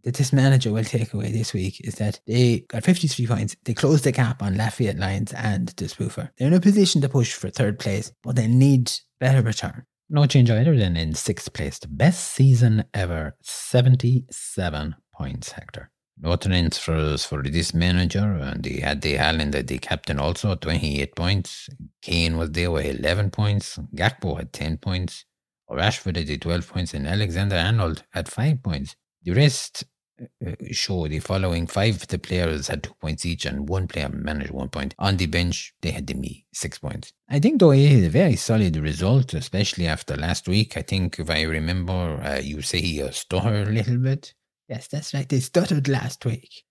that 0.04 0.14
this 0.14 0.32
manager 0.32 0.72
will 0.72 0.84
take 0.84 1.14
away 1.14 1.30
this 1.30 1.52
week 1.52 1.80
is 1.84 1.96
that 1.96 2.20
they 2.26 2.60
got 2.68 2.84
53 2.84 3.26
points. 3.26 3.56
They 3.64 3.74
closed 3.74 4.04
the 4.04 4.12
gap 4.12 4.42
on 4.42 4.56
Lafayette 4.56 4.98
Lions 4.98 5.32
and 5.32 5.68
the 5.68 5.84
Spoofer. 5.86 6.30
They're 6.36 6.48
in 6.48 6.54
a 6.54 6.60
position 6.60 7.00
to 7.02 7.08
push 7.08 7.32
for 7.34 7.50
third 7.50 7.78
place, 7.78 8.12
but 8.22 8.36
they 8.36 8.46
need 8.46 8.92
better 9.20 9.42
return. 9.42 9.84
No 10.10 10.26
change 10.26 10.50
either 10.50 10.76
then 10.76 10.96
in 10.96 11.14
sixth 11.14 11.52
place. 11.52 11.78
The 11.78 11.88
best 11.88 12.32
season 12.32 12.84
ever, 12.92 13.36
77 13.42 14.96
points, 15.14 15.52
Hector. 15.52 15.90
No 16.18 16.36
transfers 16.36 17.24
for 17.24 17.42
this 17.42 17.72
manager, 17.72 18.20
and 18.20 18.64
he 18.64 18.80
had 18.80 19.00
the 19.00 19.14
Haaland, 19.14 19.66
the 19.66 19.78
captain 19.78 20.18
also, 20.18 20.54
28 20.54 21.16
points. 21.16 21.68
Kane 22.02 22.36
was 22.36 22.50
there 22.50 22.70
with 22.70 22.84
11 22.84 23.30
points. 23.30 23.78
Gakpo 23.94 24.36
had 24.36 24.52
10 24.52 24.76
points. 24.76 25.24
Rashford 25.70 26.16
had 26.16 26.42
12 26.42 26.68
points, 26.68 26.92
and 26.92 27.06
Alexander 27.06 27.56
Arnold 27.56 28.04
had 28.10 28.28
5 28.28 28.62
points. 28.62 28.94
The 29.22 29.32
rest 29.32 29.84
Uh, 30.20 30.26
uh, 30.46 30.54
show 30.72 31.08
the 31.08 31.18
following 31.20 31.66
five 31.66 31.96
of 31.96 32.08
the 32.08 32.18
players 32.18 32.68
had 32.68 32.82
two 32.82 32.94
points 33.00 33.24
each, 33.24 33.46
and 33.46 33.68
one 33.68 33.88
player 33.88 34.08
managed 34.08 34.50
one 34.50 34.68
point. 34.68 34.94
On 34.98 35.16
the 35.16 35.26
bench, 35.26 35.74
they 35.80 35.90
had 35.90 36.06
the 36.06 36.14
Mee 36.14 36.44
six 36.52 36.78
points. 36.78 37.12
I 37.28 37.38
think 37.38 37.60
though 37.60 37.72
it 37.72 37.80
is 37.80 38.06
a 38.06 38.10
very 38.10 38.36
solid 38.36 38.76
result, 38.76 39.34
especially 39.34 39.86
after 39.86 40.16
last 40.16 40.48
week. 40.48 40.76
I 40.76 40.82
think 40.82 41.18
if 41.18 41.30
I 41.30 41.42
remember, 41.42 42.20
uh, 42.22 42.40
you 42.42 42.62
say 42.62 42.80
he 42.80 43.02
uh, 43.02 43.10
stuttered 43.10 43.68
a 43.68 43.72
little 43.72 43.98
bit. 43.98 44.34
Yes, 44.68 44.88
that's 44.88 45.14
right. 45.14 45.28
They 45.28 45.40
stuttered 45.40 45.88
last 45.88 46.24
week. 46.24 46.64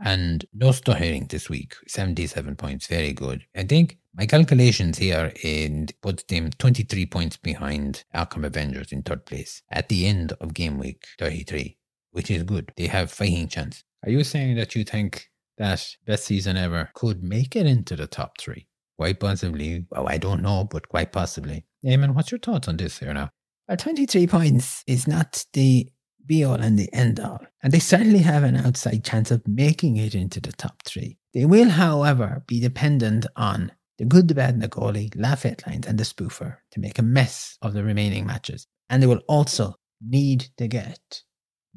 And 0.00 0.44
no 0.54 0.72
stuttering 0.72 1.26
this 1.26 1.48
week. 1.48 1.74
77 1.88 2.54
points. 2.56 2.86
Very 2.86 3.12
good. 3.12 3.44
I 3.56 3.64
think 3.64 3.98
my 4.14 4.26
calculations 4.26 4.98
here 4.98 5.32
in 5.42 5.88
puts 6.02 6.24
them 6.24 6.50
23 6.50 7.06
points 7.06 7.36
behind 7.36 8.04
Arkham 8.14 8.44
Avengers 8.44 8.92
in 8.92 9.02
third 9.02 9.26
place 9.26 9.62
at 9.70 9.88
the 9.88 10.06
end 10.06 10.32
of 10.40 10.54
game 10.54 10.78
week 10.78 11.04
33 11.18 11.77
which 12.18 12.32
is 12.32 12.42
good. 12.42 12.72
They 12.76 12.88
have 12.88 13.12
fighting 13.12 13.46
chance. 13.46 13.84
Are 14.04 14.10
you 14.10 14.24
saying 14.24 14.56
that 14.56 14.74
you 14.74 14.82
think 14.82 15.28
that 15.56 15.86
best 16.04 16.24
season 16.24 16.56
ever 16.56 16.90
could 16.94 17.22
make 17.22 17.54
it 17.54 17.64
into 17.64 17.94
the 17.94 18.08
top 18.08 18.40
three? 18.40 18.66
Quite 18.96 19.20
possibly. 19.20 19.86
Well, 19.88 20.08
I 20.08 20.18
don't 20.18 20.42
know, 20.42 20.66
but 20.68 20.88
quite 20.88 21.12
possibly. 21.12 21.64
Eamon, 21.86 22.16
what's 22.16 22.32
your 22.32 22.40
thoughts 22.40 22.66
on 22.66 22.76
this 22.76 22.98
here 22.98 23.14
now? 23.14 23.30
Well, 23.68 23.76
23 23.76 24.26
points 24.26 24.82
is 24.88 25.06
not 25.06 25.44
the 25.52 25.88
be 26.26 26.42
all 26.42 26.56
and 26.56 26.76
the 26.76 26.92
end 26.92 27.20
all. 27.20 27.38
And 27.62 27.72
they 27.72 27.78
certainly 27.78 28.18
have 28.18 28.42
an 28.42 28.56
outside 28.56 29.04
chance 29.04 29.30
of 29.30 29.46
making 29.46 29.96
it 29.96 30.16
into 30.16 30.40
the 30.40 30.50
top 30.50 30.82
three. 30.84 31.18
They 31.34 31.44
will, 31.44 31.70
however, 31.70 32.42
be 32.48 32.58
dependent 32.58 33.26
on 33.36 33.70
the 33.98 34.06
good, 34.06 34.26
the 34.26 34.34
bad, 34.34 34.54
and 34.54 34.62
the 34.62 34.68
goalie, 34.68 35.12
Lafayette 35.14 35.64
Lions, 35.68 35.86
and 35.86 35.98
the 35.98 36.04
spoofer 36.04 36.56
to 36.72 36.80
make 36.80 36.98
a 36.98 37.02
mess 37.02 37.56
of 37.62 37.74
the 37.74 37.84
remaining 37.84 38.26
matches. 38.26 38.66
And 38.90 39.00
they 39.00 39.06
will 39.06 39.22
also 39.28 39.76
need 40.04 40.48
to 40.56 40.66
get 40.66 41.22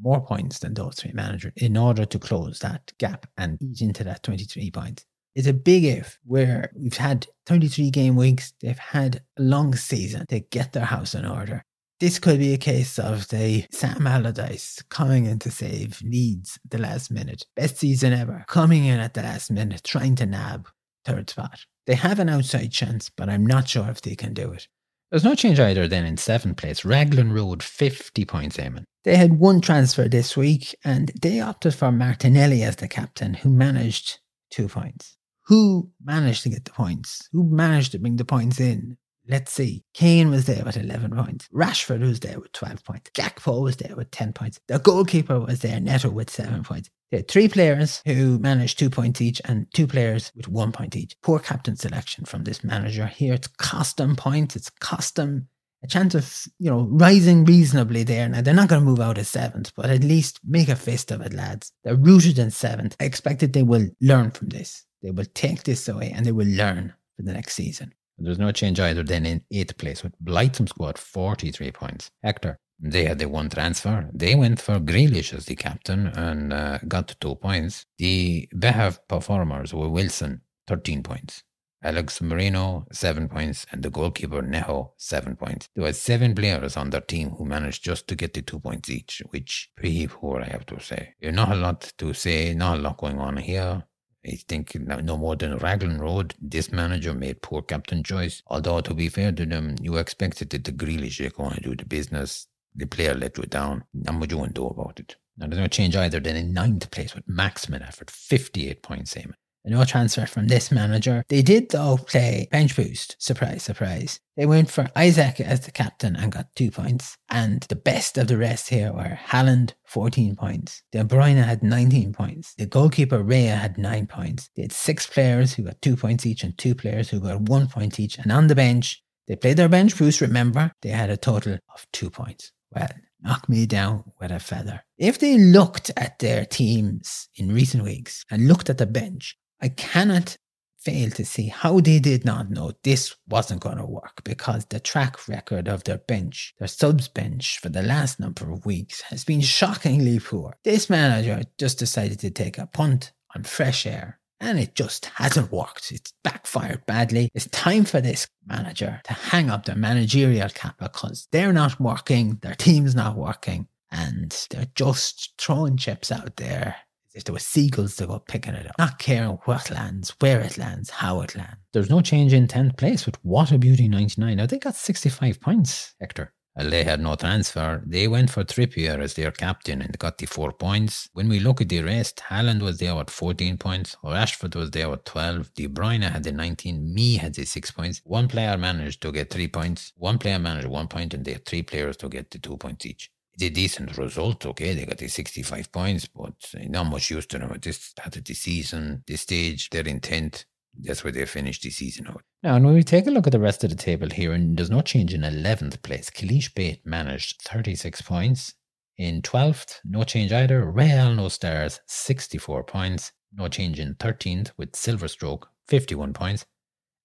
more 0.02 0.26
points 0.26 0.60
than 0.60 0.74
those 0.74 0.96
three 0.96 1.12
managers 1.14 1.54
in 1.56 1.78
order 1.78 2.06
to 2.06 2.20
close 2.20 2.60
that 2.60 2.92
gap 2.98 3.28
and 3.38 3.62
ease 3.62 3.82
into 3.82 4.04
that 4.04 4.24
23 4.24 4.72
points. 4.72 5.06
It's 5.34 5.48
a 5.48 5.54
big 5.54 5.86
if 5.86 6.20
where 6.26 6.72
we've 6.76 6.98
had 6.98 7.28
33 7.46 7.90
game 7.92 8.16
weeks, 8.16 8.54
they've 8.62 8.78
had 8.78 9.22
a 9.38 9.42
long 9.42 9.76
season 9.76 10.26
to 10.28 10.42
get 10.42 10.74
their 10.74 10.86
house 10.86 11.16
in 11.16 11.26
order. 11.26 11.64
This 12.02 12.18
could 12.20 12.40
be 12.40 12.54
a 12.54 12.58
case 12.58 12.98
of 12.98 13.28
the 13.28 13.66
Sam 13.72 14.08
Allardyce 14.08 14.82
coming 14.90 15.26
in 15.28 15.38
to 15.40 15.52
save 15.52 16.02
Leeds 16.02 16.60
the 16.68 16.80
last 16.80 17.12
minute. 17.12 17.46
Best 17.56 17.78
season 17.78 18.12
ever. 18.12 18.44
Coming 18.48 18.86
in 18.86 19.00
at 19.00 19.14
the 19.14 19.22
last 19.22 19.52
minute, 19.52 19.84
trying 19.84 20.16
to 20.16 20.26
nab 20.26 20.68
third 21.06 21.30
spot. 21.30 21.66
They 21.86 21.96
have 21.96 22.20
an 22.20 22.30
outside 22.30 22.72
chance, 22.72 23.10
but 23.10 23.30
I'm 23.30 23.46
not 23.46 23.70
sure 23.70 23.88
if 23.90 24.02
they 24.02 24.16
can 24.16 24.34
do 24.34 24.52
it. 24.52 24.68
There's 25.12 25.26
no 25.26 25.36
change 25.36 25.60
either 25.60 25.90
then 25.90 26.06
in 26.06 26.16
seventh 26.16 26.56
place. 26.56 26.86
Raglan 26.86 27.34
Road, 27.34 27.62
50 27.62 28.24
points, 28.24 28.56
Eamon. 28.56 28.86
They 29.04 29.18
had 29.18 29.40
one 29.40 29.60
transfer 29.60 30.08
this 30.08 30.38
week 30.38 30.74
and 30.86 31.12
they 31.22 31.42
opted 31.42 31.76
for 31.76 31.92
Martinelli 31.92 32.64
as 32.64 32.78
the 32.78 32.88
captain, 32.88 33.34
who 33.34 33.50
managed 33.50 34.20
two 34.52 34.70
points. 34.70 35.18
Who 35.48 35.90
managed 36.02 36.44
to 36.44 36.50
get 36.50 36.64
the 36.64 36.72
points? 36.72 37.28
Who 37.34 37.44
managed 37.44 37.92
to 37.92 38.00
bring 38.00 38.16
the 38.16 38.24
points 38.24 38.62
in? 38.62 38.98
Let's 39.28 39.52
see. 39.52 39.84
Kane 39.94 40.30
was 40.30 40.46
there 40.46 40.64
with 40.64 40.78
11 40.78 41.12
points. 41.12 41.50
Rashford 41.54 42.00
was 42.00 42.22
there 42.22 42.40
with 42.40 42.54
12 42.54 42.84
points. 42.86 43.12
Jack 43.14 43.40
Gakpo 43.40 43.64
was 43.64 43.76
there 43.76 43.96
with 43.96 44.12
10 44.12 44.32
points. 44.32 44.62
The 44.68 44.80
goalkeeper 44.80 45.42
was 45.42 45.60
there, 45.60 45.80
Neto, 45.80 46.10
with 46.10 46.30
7 46.30 46.64
points. 46.64 46.90
They 47.12 47.22
three 47.22 47.50
players 47.50 48.02
who 48.06 48.40
managed 48.40 48.80
two 48.80 48.90
points 48.90 49.22
each 49.22 49.42
and 49.46 49.68
two 49.74 49.86
players 49.86 50.32
with 50.36 50.48
one 50.48 50.72
point 50.72 50.96
each. 50.96 51.16
Poor 51.22 51.40
captain 51.40 51.76
selection 51.76 52.26
from 52.26 52.46
this 52.46 52.64
manager 52.64 53.06
here. 53.06 53.34
It's 53.34 53.48
cost 53.48 53.98
them 53.98 54.16
points. 54.16 54.56
It's 54.56 54.70
cost 54.70 55.18
them 55.18 55.50
a 55.84 55.88
chance 55.88 56.14
of, 56.16 56.46
you 56.60 56.70
know, 56.70 56.88
rising 56.92 57.44
reasonably 57.44 58.04
there. 58.04 58.30
Now, 58.30 58.42
they're 58.42 58.54
not 58.54 58.70
going 58.70 58.82
to 58.82 58.86
move 58.86 59.00
out 59.00 59.18
of 59.18 59.26
seventh, 59.26 59.74
but 59.76 59.90
at 59.90 60.04
least 60.04 60.40
make 60.48 60.70
a 60.70 60.76
fist 60.76 61.12
of 61.12 61.22
it, 61.22 61.34
lads. 61.34 61.72
They're 61.84 61.96
rooted 61.96 62.38
in 62.38 62.52
seventh. 62.52 62.96
I 63.00 63.06
expect 63.06 63.40
that 63.40 63.54
they 63.54 63.64
will 63.64 63.88
learn 64.00 64.32
from 64.32 64.50
this. 64.50 64.86
They 65.02 65.12
will 65.12 65.26
take 65.34 65.64
this 65.64 65.88
away 65.88 66.14
and 66.16 66.26
they 66.26 66.32
will 66.32 66.48
learn 66.48 66.94
for 67.18 67.24
the 67.24 67.34
next 67.34 67.56
season. 67.56 67.94
There's 68.20 68.38
no 68.38 68.52
change 68.52 68.80
either 68.80 69.02
then 69.02 69.26
in 69.26 69.44
eighth 69.50 69.78
place 69.78 70.04
with 70.04 70.14
Blytham 70.24 70.70
squad 70.70 71.00
43 71.00 71.72
points. 71.72 72.12
Hector, 72.24 72.60
they 72.82 73.06
had 73.06 73.20
the 73.20 73.30
one 73.30 73.50
transfer. 73.50 74.10
They 74.12 74.34
went 74.34 74.60
for 74.60 74.80
Grealish 74.80 75.34
as 75.34 75.46
the 75.46 75.56
captain 75.56 76.08
and 76.08 76.52
uh, 76.52 76.80
got 76.88 77.16
two 77.20 77.36
points. 77.36 77.86
The 78.00 78.50
Behav 78.56 79.00
performers 79.08 79.74
were 79.74 79.90
Wilson, 79.90 80.42
13 80.68 81.04
points. 81.04 81.44
Alex 81.84 82.22
Moreno, 82.22 82.86
7 82.92 83.28
points. 83.28 83.66
And 83.72 83.84
the 83.84 83.90
goalkeeper, 83.90 84.42
Neto, 84.42 84.94
7 84.98 85.36
points. 85.36 85.70
There 85.76 85.84
were 85.84 85.94
seven 85.94 86.36
players 86.36 86.78
on 86.78 86.90
their 86.90 87.02
team 87.02 87.32
who 87.32 87.46
managed 87.46 87.84
just 87.84 88.08
to 88.08 88.16
get 88.16 88.34
the 88.34 88.42
two 88.42 88.60
points 88.60 88.90
each, 88.90 89.22
which 89.30 89.70
pretty 89.76 90.08
poor, 90.08 90.42
I 90.42 90.50
have 90.50 90.66
to 90.68 90.80
say. 90.80 91.14
Not 91.22 91.52
a 91.52 91.56
lot 91.56 91.92
to 91.98 92.14
say, 92.14 92.54
not 92.54 92.78
a 92.78 92.82
lot 92.82 92.98
going 92.98 93.20
on 93.20 93.38
here. 93.38 93.84
I 94.24 94.38
think 94.48 94.76
no 94.76 95.18
more 95.18 95.36
than 95.36 95.58
Raglan 95.58 95.98
Road, 95.98 96.36
this 96.40 96.72
manager 96.72 97.16
made 97.16 97.42
poor 97.42 97.64
captain 97.64 98.04
choice. 98.04 98.44
Although, 98.46 98.82
to 98.82 98.94
be 98.94 99.10
fair 99.10 99.32
to 99.32 99.46
them, 99.48 99.76
you 99.82 99.98
expected 99.98 100.52
that 100.52 100.64
the 100.64 100.72
Grealish 100.72 101.26
are 101.26 101.32
going 101.32 101.56
to 101.56 101.62
do 101.62 101.76
the 101.76 101.86
business 101.86 102.48
the 102.76 102.86
player 102.86 103.14
let 103.14 103.38
you 103.38 103.44
down. 103.44 103.84
Not 103.94 104.16
much 104.16 104.32
you 104.32 104.38
want 104.38 104.56
to 104.56 104.62
do 104.62 104.68
about 104.68 105.00
it. 105.00 105.16
Now, 105.38 105.48
there's 105.48 105.60
no 105.60 105.68
change 105.68 105.96
either 105.96 106.20
than 106.20 106.36
in 106.36 106.54
ninth 106.54 106.92
place 106.92 107.16
with 107.16 107.28
maximum 107.28 107.82
effort, 107.82 108.12
58 108.12 108.84
points, 108.84 109.14
Eamon. 109.16 109.34
No 109.64 109.86
transfer 109.86 110.26
from 110.26 110.48
this 110.48 110.72
manager. 110.72 111.24
They 111.30 111.44
did, 111.44 111.70
though, 111.70 111.98
play 111.98 112.48
bench 112.52 112.76
boost. 112.76 113.16
Surprise, 113.20 113.62
surprise. 113.62 114.20
They 114.36 114.48
went 114.48 114.72
for 114.72 114.90
Isak 114.98 115.40
as 115.40 115.62
the 115.62 115.72
captain 115.72 116.16
and 116.16 116.32
got 116.32 116.56
two 116.56 116.72
points. 116.72 117.16
And 117.30 117.62
the 117.70 117.76
best 117.76 118.18
of 118.18 118.28
the 118.28 118.38
rest 118.38 118.70
here 118.70 118.92
were 118.92 119.20
Haaland, 119.28 119.74
14 119.86 120.36
points. 120.36 120.82
De 120.92 121.04
Bruyne 121.04 121.44
had 121.44 121.62
19 121.62 122.12
points. 122.12 122.56
The 122.56 122.66
goalkeeper, 122.66 123.24
Raya, 123.24 123.56
had 123.56 123.78
9 123.78 124.08
points. 124.08 124.50
They 124.56 124.64
had 124.64 124.72
six 124.72 125.06
players 125.06 125.54
who 125.54 125.64
got 125.64 125.82
two 125.82 125.96
points 125.96 126.26
each 126.26 126.44
and 126.44 126.58
two 126.58 126.74
players 126.74 127.10
who 127.10 127.20
got 127.20 127.42
one 127.42 127.68
point 127.68 128.00
each. 128.00 128.18
And 128.18 128.32
on 128.32 128.48
the 128.48 128.56
bench, 128.56 129.04
they 129.28 129.36
played 129.36 129.58
their 129.58 129.70
bench 129.70 129.96
boost, 129.96 130.22
remember? 130.22 130.72
They 130.82 130.90
had 130.90 131.12
a 131.12 131.18
total 131.18 131.60
of 131.74 131.86
two 131.94 132.10
points. 132.10 132.52
Well, 132.74 132.90
knock 133.22 133.50
me 133.50 133.66
down 133.66 134.12
with 134.20 134.32
a 134.32 134.40
feather. 134.40 134.84
If 134.98 135.20
they 135.20 135.38
looked 135.38 135.92
at 135.98 136.20
their 136.20 136.46
teams 136.46 137.30
in 137.36 137.54
recent 137.54 137.84
weeks 137.84 138.26
and 138.32 138.48
looked 138.48 138.70
at 138.70 138.78
the 138.78 138.86
bench, 138.86 139.38
I 139.62 139.70
cannot 139.70 140.38
fail 140.80 141.12
to 141.12 141.24
see 141.24 141.48
how 141.48 141.80
they 141.80 142.00
did 142.00 142.26
not 142.26 142.50
know 142.50 142.72
this 142.84 143.16
wasn't 143.28 143.62
going 143.62 143.78
to 143.78 143.86
work 143.86 144.24
because 144.24 144.66
the 144.66 144.80
track 144.80 145.28
record 145.28 145.68
of 145.68 145.84
their 145.84 146.00
bench, 146.00 146.56
their 146.58 146.68
subs 146.68 147.08
bench 147.08 147.60
for 147.60 147.70
the 147.70 147.84
last 147.84 148.20
number 148.20 148.52
of 148.52 148.66
weeks 148.66 149.02
has 149.02 149.24
been 149.24 149.42
shockingly 149.42 150.20
poor. 150.20 150.56
This 150.64 150.90
manager 150.90 151.44
just 151.60 151.78
decided 151.78 152.20
to 152.20 152.32
take 152.32 152.58
a 152.58 152.66
punt 152.66 153.12
on 153.36 153.44
fresh 153.44 153.86
air 153.86 154.20
and 154.42 154.60
it 154.60 154.76
just 154.76 155.06
hasn't 155.06 155.52
worked. 155.52 155.92
It's 155.92 156.14
backfired 156.24 156.86
badly. 156.88 157.30
It's 157.34 157.48
time 157.50 157.86
for 157.86 158.02
this 158.02 158.28
manager 158.46 159.00
to 159.06 159.14
hang 159.14 159.50
up 159.50 159.66
their 159.66 159.76
managerial 159.76 160.50
cap 160.50 160.76
because 160.80 161.28
they're 161.32 161.54
not 161.54 161.80
working, 161.80 162.40
their 162.42 162.56
team's 162.56 162.96
not 162.96 163.16
working, 163.16 163.68
and 163.92 164.36
they're 164.50 164.68
just 164.76 165.34
throwing 165.38 165.78
chips 165.78 166.12
out 166.12 166.36
there. 166.38 166.76
If 167.14 167.26
there 167.26 167.34
were 167.34 167.40
seagulls 167.40 167.98
to 167.98 168.08
go 168.08 168.20
picking 168.20 168.54
it 168.54 168.68
up, 168.68 168.78
not 168.80 168.98
caring 168.98 169.38
what 169.44 169.70
lands, 169.70 170.16
where 170.20 170.40
it 170.40 170.58
lands, 170.58 170.90
how 170.90 171.22
it 171.22 171.36
lands. 171.36 171.58
There's 171.74 171.90
no 171.90 172.00
change 172.00 172.32
in 172.34 172.48
10th 172.48 172.78
place 172.78 173.06
with 173.06 173.18
a 173.24 173.58
Beauty 173.58 173.90
99. 173.90 174.38
Now 174.38 174.46
they 174.46 174.58
got 174.58 174.76
65 174.76 175.42
points, 175.42 175.94
Hector. 176.00 176.34
Well, 176.56 176.70
they 176.70 176.84
had 176.84 177.00
no 177.00 177.16
transfer. 177.16 177.82
They 177.86 178.10
went 178.10 178.30
for 178.30 178.44
Trippier 178.44 179.00
as 179.00 179.14
their 179.14 179.32
captain 179.32 179.82
and 179.82 179.98
got 179.98 180.18
the 180.18 180.26
four 180.26 180.52
points. 180.52 181.08
When 181.14 181.30
we 181.30 181.40
look 181.40 181.62
at 181.62 181.70
the 181.70 181.82
rest, 181.82 182.22
Haaland 182.30 182.62
was 182.62 182.80
there 182.80 182.94
with 182.96 183.10
14 183.10 183.58
points. 183.58 183.96
Rashford 184.04 184.56
was 184.56 184.72
there 184.72 184.90
with 184.90 185.06
12. 185.06 185.54
De 185.54 185.68
Bruyne 185.68 186.12
had 186.12 186.24
the 186.24 186.34
19. 186.34 186.94
Mee 186.94 187.16
had 187.16 187.36
the 187.36 187.46
six 187.46 187.72
points. 187.72 188.02
One 188.04 188.28
player 188.28 188.58
managed 188.58 189.02
to 189.04 189.14
get 189.14 189.30
three 189.30 189.48
points. 189.48 189.94
One 189.96 190.18
player 190.18 190.40
managed 190.40 190.68
one 190.68 190.90
point, 190.90 191.14
and 191.14 191.24
they 191.24 191.34
had 191.34 191.46
three 191.46 191.64
players 191.64 191.96
to 191.98 192.10
get 192.10 192.32
the 192.32 192.40
two 192.40 192.58
points 192.58 192.86
each. 192.86 193.10
It's 193.34 193.44
a 193.44 193.50
decent 193.50 193.98
result, 193.98 194.46
okay? 194.46 194.74
They 194.74 194.86
got 194.86 194.98
the 194.98 195.08
65 195.08 195.72
points, 195.72 196.08
but 196.08 196.34
not 196.68 196.84
much 196.84 197.12
use 197.12 197.26
to 197.28 197.40
them 197.40 197.52
at 197.52 197.62
this 197.62 197.94
of 198.06 198.12
the 198.12 198.34
season, 198.34 199.04
this 199.08 199.22
stage, 199.22 199.70
their 199.70 199.88
intent. 199.88 200.46
That's 200.78 201.04
where 201.04 201.12
they 201.12 201.26
finished 201.26 201.64
the 201.64 201.70
season 201.70 202.08
out. 202.08 202.24
Now, 202.44 202.54
when 202.54 202.74
we 202.74 202.84
take 202.84 203.08
a 203.08 203.12
look 203.12 203.28
at 203.28 203.32
the 203.32 203.40
rest 203.40 203.64
of 203.64 203.70
the 203.70 203.76
table 203.76 204.10
here, 204.10 204.34
and 204.34 204.58
there's 204.58 204.70
no 204.70 204.82
change 204.82 205.14
in 205.14 205.22
11th 205.22 205.82
place, 205.84 206.10
Kalish 206.10 206.54
Bate 206.54 206.86
managed 206.86 207.42
36 207.42 208.02
points. 208.02 208.54
In 208.98 209.22
12th, 209.22 209.80
no 209.84 210.04
change 210.04 210.32
either. 210.32 210.70
Real 210.70 211.14
No 211.14 211.28
Stars, 211.28 211.80
64 211.88 212.64
points. 212.64 213.12
No 213.34 213.48
change 213.48 213.80
in 213.80 213.96
13th 213.96 214.52
with 214.58 214.76
Silver 214.76 215.08
Stroke, 215.08 215.50
51 215.68 216.14
points. 216.14 216.46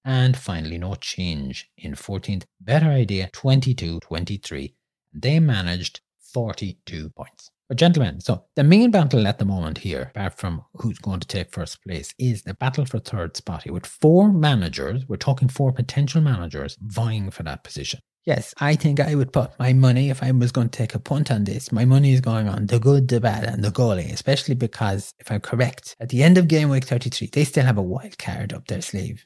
And 0.04 0.36
finally, 0.36 0.78
no 0.78 0.94
change 0.94 1.70
in 1.76 1.94
14th. 1.94 2.44
Better 2.60 2.86
idea, 2.86 3.28
22 3.32 4.00
23. 4.00 4.74
They 5.12 5.40
managed 5.40 6.00
42 6.32 7.10
points. 7.10 7.50
But 7.68 7.78
gentlemen, 7.78 8.20
so 8.20 8.44
the 8.54 8.62
main 8.62 8.92
battle 8.92 9.26
at 9.26 9.38
the 9.38 9.44
moment 9.44 9.78
here, 9.78 10.12
apart 10.14 10.34
from 10.34 10.62
who's 10.74 10.98
going 10.98 11.18
to 11.18 11.26
take 11.26 11.50
first 11.50 11.82
place, 11.82 12.14
is 12.16 12.42
the 12.42 12.54
battle 12.54 12.86
for 12.86 13.00
third 13.00 13.36
spot 13.36 13.64
here 13.64 13.72
with 13.72 13.86
four 13.86 14.32
managers. 14.32 15.08
We're 15.08 15.16
talking 15.16 15.48
four 15.48 15.72
potential 15.72 16.20
managers 16.20 16.78
vying 16.80 17.30
for 17.30 17.42
that 17.42 17.64
position. 17.64 18.00
Yes, 18.24 18.54
I 18.58 18.74
think 18.76 19.00
I 19.00 19.14
would 19.14 19.32
put 19.32 19.58
my 19.58 19.72
money 19.72 20.10
if 20.10 20.22
I 20.22 20.30
was 20.32 20.52
going 20.52 20.68
to 20.68 20.76
take 20.76 20.94
a 20.94 21.00
punt 21.00 21.30
on 21.30 21.44
this. 21.44 21.72
My 21.72 21.84
money 21.84 22.12
is 22.12 22.20
going 22.20 22.48
on 22.48 22.66
the 22.66 22.78
good, 22.78 23.08
the 23.08 23.20
bad, 23.20 23.44
and 23.44 23.62
the 23.62 23.70
goalie, 23.70 24.12
especially 24.12 24.54
because 24.54 25.14
if 25.18 25.30
I'm 25.30 25.40
correct, 25.40 25.96
at 26.00 26.08
the 26.08 26.22
end 26.22 26.38
of 26.38 26.48
game 26.48 26.68
week 26.68 26.84
33, 26.84 27.30
they 27.32 27.44
still 27.44 27.64
have 27.64 27.78
a 27.78 27.82
wild 27.82 28.18
card 28.18 28.52
up 28.52 28.66
their 28.66 28.82
sleeve. 28.82 29.24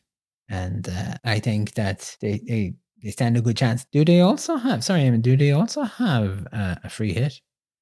And 0.48 0.88
uh, 0.88 1.14
I 1.24 1.40
think 1.40 1.74
that 1.74 2.16
they, 2.20 2.40
they, 2.46 2.74
they 3.02 3.10
stand 3.10 3.36
a 3.36 3.40
good 3.40 3.56
chance. 3.56 3.86
Do 3.90 4.04
they 4.04 4.20
also 4.20 4.56
have, 4.56 4.84
sorry, 4.84 5.06
I 5.06 5.10
mean, 5.10 5.22
do 5.22 5.36
they 5.36 5.52
also 5.52 5.82
have 5.82 6.46
uh, 6.52 6.76
a 6.84 6.90
free 6.90 7.12
hit? 7.14 7.40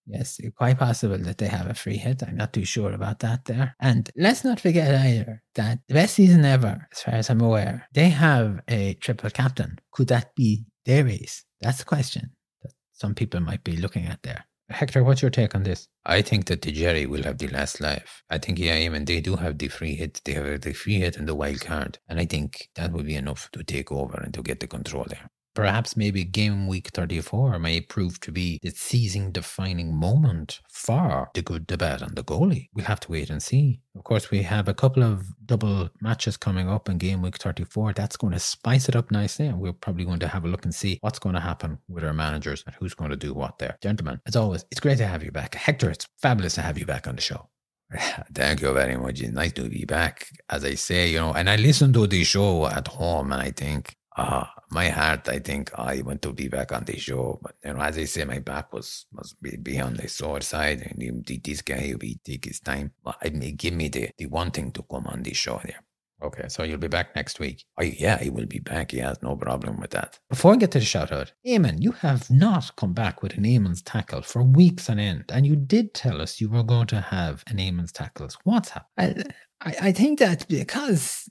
Yes, 0.09 0.41
quite 0.57 0.79
possible 0.79 1.19
that 1.19 1.37
they 1.37 1.49
have 1.49 1.67
a 1.69 1.75
free 1.75 1.99
hit. 1.99 2.23
I'm 2.23 2.37
not 2.37 2.55
too 2.55 2.65
sure 2.65 2.93
about 2.93 3.19
that 3.21 3.45
there. 3.45 3.77
And 3.79 4.09
let's 4.17 4.43
not 4.43 4.59
forget 4.59 4.95
either 4.95 5.43
that 5.55 5.81
the 5.87 5.95
best 5.95 6.15
season 6.15 6.47
ever, 6.47 6.89
as 6.91 7.03
far 7.03 7.15
as 7.15 7.29
I'm 7.29 7.43
aware, 7.43 7.87
they 7.93 8.09
have 8.09 8.61
a 8.69 8.95
triple 8.95 9.29
captain. 9.29 9.79
Could 9.93 10.09
that 10.09 10.35
be 10.35 10.65
their 10.87 11.05
race? 11.05 11.45
That's 11.61 11.79
the 11.79 11.85
question 11.85 12.31
that 12.63 12.73
some 12.93 13.15
people 13.15 13.41
might 13.41 13.65
be 13.65 13.77
looking 13.77 14.07
at 14.07 14.23
there. 14.23 14.47
Hector, 14.71 15.03
what's 15.03 15.23
your 15.23 15.31
take 15.31 15.55
on 15.55 15.63
this? 15.63 15.89
I 16.05 16.21
think 16.23 16.47
that 16.47 16.63
the 16.63 16.73
Jerry 16.73 17.07
will 17.07 17.23
have 17.23 17.39
the 17.39 17.49
last 17.49 17.81
life. 17.81 18.23
I 18.29 18.39
think, 18.39 18.59
yeah, 18.59 18.75
and 18.75 19.07
they 19.07 19.21
do 19.21 19.37
have 19.37 19.59
the 19.59 19.69
free 19.69 19.95
hit. 19.95 20.21
They 20.25 20.33
have 20.33 20.61
the 20.61 20.73
free 20.75 21.01
hit 21.01 21.17
and 21.17 21.27
the 21.27 21.35
wild 21.35 21.61
card. 21.61 21.99
And 22.09 22.21
I 22.21 22.27
think 22.27 22.69
that 22.75 22.93
will 22.93 23.03
be 23.03 23.15
enough 23.15 23.51
to 23.53 23.63
take 23.65 23.91
over 23.91 24.21
and 24.21 24.33
to 24.35 24.43
get 24.43 24.61
the 24.61 24.67
control 24.67 25.07
there. 25.09 25.31
Perhaps 25.59 25.97
maybe 25.97 26.23
game 26.23 26.69
week 26.69 26.91
34 26.95 27.59
may 27.59 27.81
prove 27.81 28.21
to 28.21 28.31
be 28.31 28.61
the 28.63 28.71
season 28.71 29.33
defining 29.33 29.93
moment 29.93 30.61
for 30.71 31.31
the 31.35 31.43
good, 31.43 31.67
the 31.67 31.77
bad, 31.77 32.01
and 32.01 32.15
the 32.15 32.23
goalie. 32.23 32.69
We'll 32.75 32.85
have 32.85 33.01
to 33.01 33.11
wait 33.11 33.29
and 33.29 33.43
see. 33.43 33.81
Of 33.97 34.05
course, 34.05 34.31
we 34.31 34.41
have 34.43 34.69
a 34.69 34.73
couple 34.73 35.03
of 35.03 35.27
double 35.47 35.91
matches 36.01 36.37
coming 36.37 36.69
up 36.69 36.89
in 36.89 36.99
game 36.99 37.23
week 37.23 37.39
34. 37.39 37.95
That's 37.95 38.17
going 38.17 38.35
to 38.35 38.39
spice 38.39 38.89
it 38.89 38.95
up 38.95 39.11
nicely, 39.11 39.49
and 39.49 39.59
we're 39.59 39.73
probably 39.73 40.05
going 40.05 40.21
to 40.21 40.29
have 40.29 40.45
a 40.45 40.49
look 40.49 40.65
and 40.65 40.73
see 40.73 40.99
what's 41.01 41.19
going 41.19 41.35
to 41.35 41.41
happen 41.41 41.79
with 41.89 42.05
our 42.05 42.15
managers 42.15 42.63
and 42.65 42.77
who's 42.77 42.95
going 42.95 43.11
to 43.11 43.17
do 43.17 43.35
what 43.35 43.59
there. 43.59 43.79
Gentlemen, 43.83 44.21
as 44.27 44.37
always, 44.37 44.65
it's 44.71 44.79
great 44.79 44.99
to 44.99 45.09
have 45.09 45.25
you 45.25 45.33
back. 45.33 45.57
Hector, 45.57 45.91
it's 45.91 46.07
fabulous 46.23 46.55
to 46.55 46.63
have 46.63 46.79
you 46.79 46.87
back 46.87 47.09
on 47.09 47.17
the 47.17 47.21
show. 47.21 47.49
Thank 48.33 48.61
you 48.61 48.73
very 48.73 48.97
much. 48.97 49.21
It's 49.21 49.33
nice 49.33 49.53
to 49.55 49.69
be 49.69 49.85
back. 49.85 50.29
As 50.49 50.65
I 50.65 50.75
say, 50.75 51.11
you 51.11 51.19
know, 51.19 51.33
and 51.33 51.51
I 51.51 51.57
listen 51.57 51.93
to 51.95 52.07
the 52.07 52.23
show 52.23 52.67
at 52.67 52.87
home 52.87 53.33
and 53.33 53.43
I 53.43 53.51
think 53.51 53.97
uh, 54.19 54.45
my 54.71 54.89
heart, 54.89 55.29
I 55.29 55.39
think 55.39 55.71
I 55.79 56.03
want 56.03 56.23
to 56.23 56.33
be 56.33 56.49
back 56.49 56.73
on 56.73 56.85
the 56.85 56.99
show. 56.99 57.39
But 57.41 57.55
you 57.65 57.73
know, 57.73 57.81
as 57.81 57.97
I 57.97 58.05
say, 58.05 58.25
my 58.25 58.41
back 58.41 58.73
was 58.73 59.07
must 59.13 59.41
be, 59.41 59.81
on 59.81 59.95
the 59.95 60.09
sore 60.09 60.41
side, 60.41 60.83
and 60.83 61.25
this 61.45 61.63
guy 61.63 61.91
will 61.91 61.99
be 61.99 62.19
take 62.25 62.45
his 62.45 62.61
time. 62.61 62.93
But 63.05 63.17
I 63.23 63.29
give 63.29 63.75
me 63.75 63.89
the 63.89 64.11
the 64.19 64.27
one 64.27 64.51
thing 64.51 64.73
to 64.73 64.83
come 64.83 65.07
on 65.07 65.23
the 65.23 65.35
show 65.35 65.61
there. 65.65 65.83
Okay, 66.21 66.49
so 66.49 66.65
you'll 66.65 66.79
be 66.79 66.89
back 66.89 67.15
next 67.15 67.39
week. 67.39 67.65
Oh, 67.81 67.85
yeah, 67.85 68.19
he 68.19 68.29
will 68.29 68.47
be 68.47 68.59
back. 68.59 68.91
He 68.91 68.99
has 68.99 69.23
no 69.23 69.37
problem 69.37 69.81
with 69.81 69.93
that. 69.93 70.19
Before 70.29 70.53
I 70.53 70.57
get 70.57 70.73
to 70.73 70.81
the 70.81 70.85
shout 70.85 71.13
out, 71.13 71.33
Eamon, 71.47 71.81
you 71.81 71.93
have 71.93 72.29
not 72.29 72.75
come 72.75 72.93
back 72.93 73.23
with 73.23 73.35
an 73.35 73.45
Eamon's 73.45 73.83
tackle 73.83 74.23
for 74.23 74.43
weeks 74.43 74.91
on 74.91 74.99
end. 74.99 75.27
And 75.33 75.47
you 75.47 75.55
did 75.55 75.95
tell 75.95 76.21
us 76.21 76.41
you 76.41 76.51
were 76.51 76.65
going 76.65 76.89
to 76.89 77.01
have 77.01 77.45
an 77.47 77.59
Eamon's 77.59 77.93
tackles. 77.93 78.37
What's 78.43 78.71
happened? 78.71 79.33
I, 79.61 79.75
I 79.81 79.93
think 79.93 80.19
that 80.19 80.49
because 80.49 81.29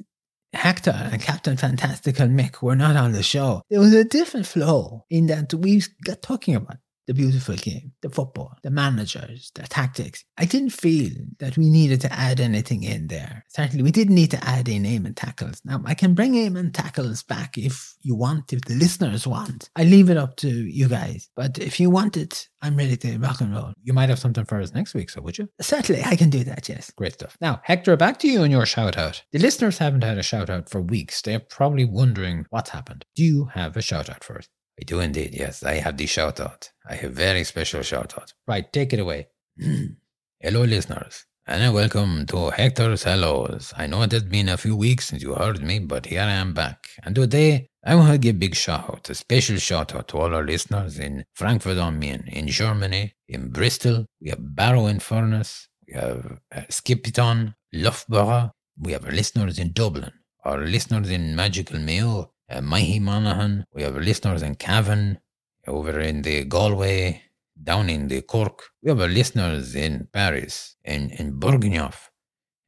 Hector 0.57 0.91
and 0.91 1.13
mm-hmm. 1.13 1.21
Captain 1.21 1.55
Fantastical 1.55 2.27
Mick 2.27 2.61
were 2.61 2.75
not 2.75 2.95
on 2.95 3.11
the 3.11 3.23
show. 3.23 3.61
There 3.69 3.79
was 3.79 3.93
a 3.93 4.03
different 4.03 4.47
flow 4.47 5.05
in 5.09 5.27
that 5.27 5.53
we 5.53 5.83
got 6.03 6.21
talking 6.21 6.55
about 6.55 6.77
the 7.07 7.13
beautiful 7.13 7.55
game, 7.55 7.93
the 8.01 8.09
football, 8.09 8.53
the 8.63 8.69
managers, 8.69 9.51
the 9.55 9.63
tactics. 9.63 10.23
I 10.37 10.45
didn't 10.45 10.71
feel 10.71 11.11
that 11.39 11.57
we 11.57 11.69
needed 11.69 12.01
to 12.01 12.13
add 12.13 12.39
anything 12.39 12.83
in 12.83 13.07
there. 13.07 13.45
Certainly, 13.47 13.83
we 13.83 13.91
didn't 13.91 14.15
need 14.15 14.31
to 14.31 14.47
add 14.47 14.67
in 14.67 14.83
Eamon 14.83 15.13
tackles. 15.15 15.61
Now, 15.63 15.81
I 15.85 15.93
can 15.93 16.13
bring 16.13 16.33
Eamon 16.33 16.73
tackles 16.73 17.23
back 17.23 17.57
if 17.57 17.95
you 18.01 18.15
want, 18.15 18.53
if 18.53 18.61
the 18.65 18.75
listeners 18.75 19.25
want. 19.25 19.69
I 19.75 19.83
leave 19.83 20.09
it 20.09 20.17
up 20.17 20.35
to 20.37 20.49
you 20.49 20.87
guys. 20.87 21.29
But 21.35 21.57
if 21.57 21.79
you 21.79 21.89
want 21.89 22.17
it, 22.17 22.47
I'm 22.61 22.75
ready 22.75 22.97
to 22.97 23.17
rock 23.19 23.39
and 23.41 23.53
roll. 23.53 23.73
You 23.83 23.93
might 23.93 24.09
have 24.09 24.19
something 24.19 24.45
for 24.45 24.59
us 24.59 24.73
next 24.73 24.93
week, 24.93 25.09
so 25.09 25.21
would 25.21 25.37
you? 25.37 25.47
Certainly, 25.61 26.03
I 26.03 26.15
can 26.15 26.29
do 26.29 26.43
that, 26.43 26.67
yes. 26.67 26.91
Great 26.91 27.13
stuff. 27.13 27.37
Now, 27.39 27.61
Hector, 27.63 27.95
back 27.95 28.19
to 28.19 28.27
you 28.27 28.43
and 28.43 28.51
your 28.51 28.65
shout 28.65 28.97
out. 28.97 29.23
The 29.31 29.39
listeners 29.39 29.77
haven't 29.77 30.03
had 30.03 30.17
a 30.17 30.23
shout 30.23 30.49
out 30.49 30.69
for 30.69 30.81
weeks. 30.81 31.21
They're 31.21 31.39
probably 31.39 31.85
wondering 31.85 32.45
what's 32.49 32.71
happened. 32.71 33.05
Do 33.15 33.23
you 33.23 33.45
have 33.53 33.77
a 33.77 33.81
shout 33.81 34.09
out 34.09 34.23
for 34.23 34.39
us? 34.39 34.47
I 34.79 34.83
do 34.83 34.99
indeed, 34.99 35.33
yes. 35.33 35.63
I 35.63 35.75
have 35.75 35.97
the 35.97 36.05
shout 36.05 36.39
out. 36.39 36.69
I 36.87 36.93
have 36.95 37.13
very 37.13 37.43
special 37.43 37.81
shout 37.81 38.13
out. 38.15 38.33
Right, 38.47 38.71
take 38.71 38.93
it 38.93 38.99
away. 38.99 39.27
Hello, 40.39 40.61
listeners, 40.61 41.25
and 41.47 41.73
welcome 41.73 42.27
to 42.27 42.51
Hector's 42.51 43.01
Hellos. 43.01 43.73
I 43.75 43.87
know 43.87 44.03
it 44.03 44.11
has 44.11 44.21
been 44.21 44.49
a 44.49 44.55
few 44.55 44.75
weeks 44.75 45.07
since 45.07 45.23
you 45.23 45.33
heard 45.33 45.63
me, 45.63 45.79
but 45.79 46.05
here 46.05 46.21
I 46.21 46.33
am 46.33 46.53
back. 46.53 46.89
And 47.03 47.15
today, 47.15 47.69
I 47.83 47.95
want 47.95 48.11
to 48.11 48.19
give 48.19 48.37
big 48.37 48.53
shout 48.53 48.87
out, 48.87 49.09
a 49.09 49.15
special 49.15 49.57
shout 49.57 49.95
out 49.95 50.09
to 50.09 50.19
all 50.19 50.35
our 50.35 50.45
listeners 50.45 50.99
in 50.99 51.25
Frankfurt 51.33 51.79
am 51.79 51.97
Main, 51.97 52.25
in 52.27 52.47
Germany, 52.47 53.15
in 53.27 53.49
Bristol. 53.49 54.05
We 54.21 54.29
have 54.29 54.55
Barrow 54.55 54.85
in 54.85 54.99
Furness. 54.99 55.69
We 55.87 55.95
have 55.95 56.39
uh, 56.55 56.61
Skipton, 56.69 57.55
Loughborough. 57.73 58.51
We 58.79 58.91
have 58.91 59.07
listeners 59.11 59.57
in 59.57 59.71
Dublin, 59.71 60.11
our 60.45 60.59
listeners 60.59 61.09
in 61.09 61.35
Magical 61.35 61.79
Mayo, 61.79 62.31
uh, 62.49 62.61
Mahi 62.61 62.99
Monaghan. 62.99 63.65
We 63.73 63.83
have 63.83 63.95
listeners 63.95 64.41
in 64.41 64.55
Cavan, 64.55 65.19
over 65.67 65.99
in 65.99 66.21
the 66.21 66.45
Galway, 66.45 67.21
down 67.61 67.89
in 67.89 68.07
the 68.07 68.21
Cork. 68.21 68.63
We 68.81 68.89
have 68.89 68.99
listeners 68.99 69.75
in 69.75 70.07
Paris, 70.13 70.75
in, 70.83 71.09
in 71.11 71.39
Burgnoff, 71.39 72.09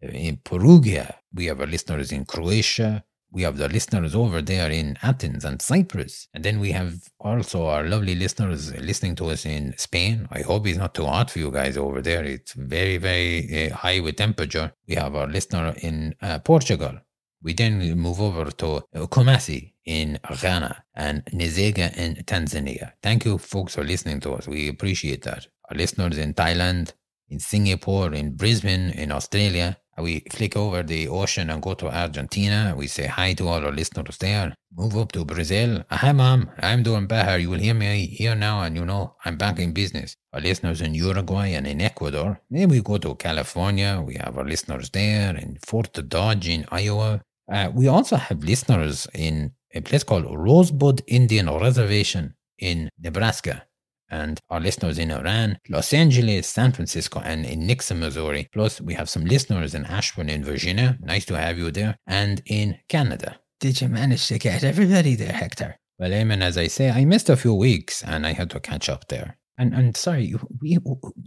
in 0.01 0.39
Perugia. 0.43 1.15
We 1.33 1.45
have 1.45 1.59
listeners 1.59 2.11
in 2.11 2.25
Croatia. 2.25 3.03
We 3.31 3.43
have 3.43 3.57
the 3.57 3.69
listeners 3.69 4.15
over 4.15 4.41
there 4.41 4.71
in 4.71 4.97
Athens 5.03 5.45
and 5.45 5.61
Cyprus. 5.61 6.27
And 6.33 6.43
then 6.43 6.59
we 6.59 6.71
have 6.71 6.95
also 7.19 7.67
our 7.67 7.83
lovely 7.83 8.15
listeners 8.15 8.73
listening 8.77 9.15
to 9.17 9.25
us 9.27 9.45
in 9.45 9.75
Spain. 9.77 10.27
I 10.31 10.41
hope 10.41 10.65
it's 10.65 10.79
not 10.79 10.95
too 10.95 11.05
hot 11.05 11.29
for 11.29 11.37
you 11.37 11.51
guys 11.51 11.77
over 11.77 12.01
there. 12.01 12.23
It's 12.23 12.53
very, 12.53 12.97
very 12.97 13.69
uh, 13.71 13.75
high 13.75 13.99
with 13.99 14.15
temperature. 14.15 14.73
We 14.87 14.95
have 14.95 15.15
our 15.15 15.27
listener 15.27 15.75
in 15.77 16.15
uh, 16.23 16.39
Portugal. 16.39 16.97
We 17.41 17.53
then 17.53 17.79
move 17.97 18.19
over 18.19 18.51
to 18.51 18.81
Kumasi 18.93 19.73
in 19.85 20.19
Ghana 20.41 20.83
and 20.95 21.23
Nzega 21.25 21.95
in 21.97 22.15
Tanzania. 22.25 22.91
Thank 23.01 23.25
you, 23.25 23.37
folks, 23.37 23.75
for 23.75 23.83
listening 23.83 24.19
to 24.21 24.33
us. 24.33 24.47
We 24.47 24.67
appreciate 24.67 25.23
that. 25.23 25.47
Our 25.69 25.77
listeners 25.77 26.17
in 26.17 26.33
Thailand, 26.33 26.93
in 27.29 27.39
Singapore, 27.39 28.13
in 28.13 28.35
Brisbane, 28.35 28.89
in 28.91 29.11
Australia. 29.11 29.77
We 29.97 30.23
flick 30.31 30.55
over 30.55 30.81
the 30.81 31.09
ocean 31.09 31.49
and 31.49 31.61
go 31.61 31.73
to 31.73 31.93
Argentina. 31.93 32.73
We 32.77 32.87
say 32.87 33.07
hi 33.07 33.33
to 33.33 33.49
all 33.49 33.65
our 33.65 33.71
listeners 33.73 34.17
there. 34.17 34.55
Move 34.73 34.95
up 34.95 35.11
to 35.11 35.25
Brazil. 35.25 35.83
Hi, 35.91 36.13
mom. 36.13 36.49
I'm 36.59 36.83
doing 36.83 37.05
better. 37.05 37.37
You 37.37 37.49
will 37.49 37.59
hear 37.59 37.73
me 37.73 38.05
here 38.05 38.33
now, 38.33 38.61
and 38.61 38.77
you 38.77 38.85
know 38.85 39.15
I'm 39.25 39.35
back 39.35 39.59
in 39.59 39.73
business. 39.73 40.15
Our 40.31 40.39
listeners 40.39 40.79
in 40.79 40.93
Uruguay 40.93 41.49
and 41.49 41.67
in 41.67 41.81
Ecuador. 41.81 42.39
Then 42.49 42.69
we 42.69 42.81
go 42.81 42.97
to 42.97 43.15
California. 43.15 44.01
We 44.05 44.15
have 44.15 44.37
our 44.37 44.45
listeners 44.45 44.89
there 44.89 45.35
in 45.35 45.57
Fort 45.65 45.91
Dodge 46.07 46.47
in 46.47 46.65
Iowa. 46.71 47.21
Uh, 47.51 47.71
we 47.73 47.87
also 47.87 48.15
have 48.15 48.43
listeners 48.43 49.07
in 49.13 49.51
a 49.73 49.81
place 49.81 50.03
called 50.03 50.25
Rosebud 50.29 51.01
Indian 51.07 51.49
Reservation 51.49 52.35
in 52.57 52.89
Nebraska. 52.99 53.65
And 54.11 54.39
our 54.49 54.59
listeners 54.59 54.97
in 54.97 55.11
Iran, 55.11 55.59
Los 55.69 55.93
Angeles, 55.93 56.47
San 56.47 56.71
Francisco, 56.71 57.21
and 57.23 57.45
in 57.45 57.67
Nixa, 57.67 57.95
Missouri. 57.95 58.47
Plus, 58.51 58.81
we 58.81 58.95
have 58.95 59.07
some 59.07 59.25
listeners 59.25 59.75
in 59.75 59.85
Ashburn 59.85 60.29
in 60.29 60.43
Virginia. 60.43 60.97
Nice 61.01 61.25
to 61.25 61.37
have 61.37 61.59
you 61.59 61.69
there. 61.69 61.95
And 62.07 62.41
in 62.47 62.79
Canada. 62.87 63.39
Did 63.59 63.81
you 63.81 63.89
manage 63.89 64.27
to 64.27 64.39
get 64.39 64.63
everybody 64.63 65.15
there, 65.15 65.33
Hector? 65.33 65.75
Well, 65.99 66.11
Eamon, 66.11 66.41
as 66.41 66.57
I 66.57 66.67
say, 66.67 66.89
I 66.89 67.05
missed 67.05 67.29
a 67.29 67.37
few 67.37 67.53
weeks 67.53 68.01
and 68.03 68.25
I 68.25 68.33
had 68.33 68.49
to 68.51 68.59
catch 68.59 68.89
up 68.89 69.09
there. 69.09 69.37
And, 69.57 69.73
and 69.73 69.95
sorry, 69.95 70.33
we, 70.61 70.77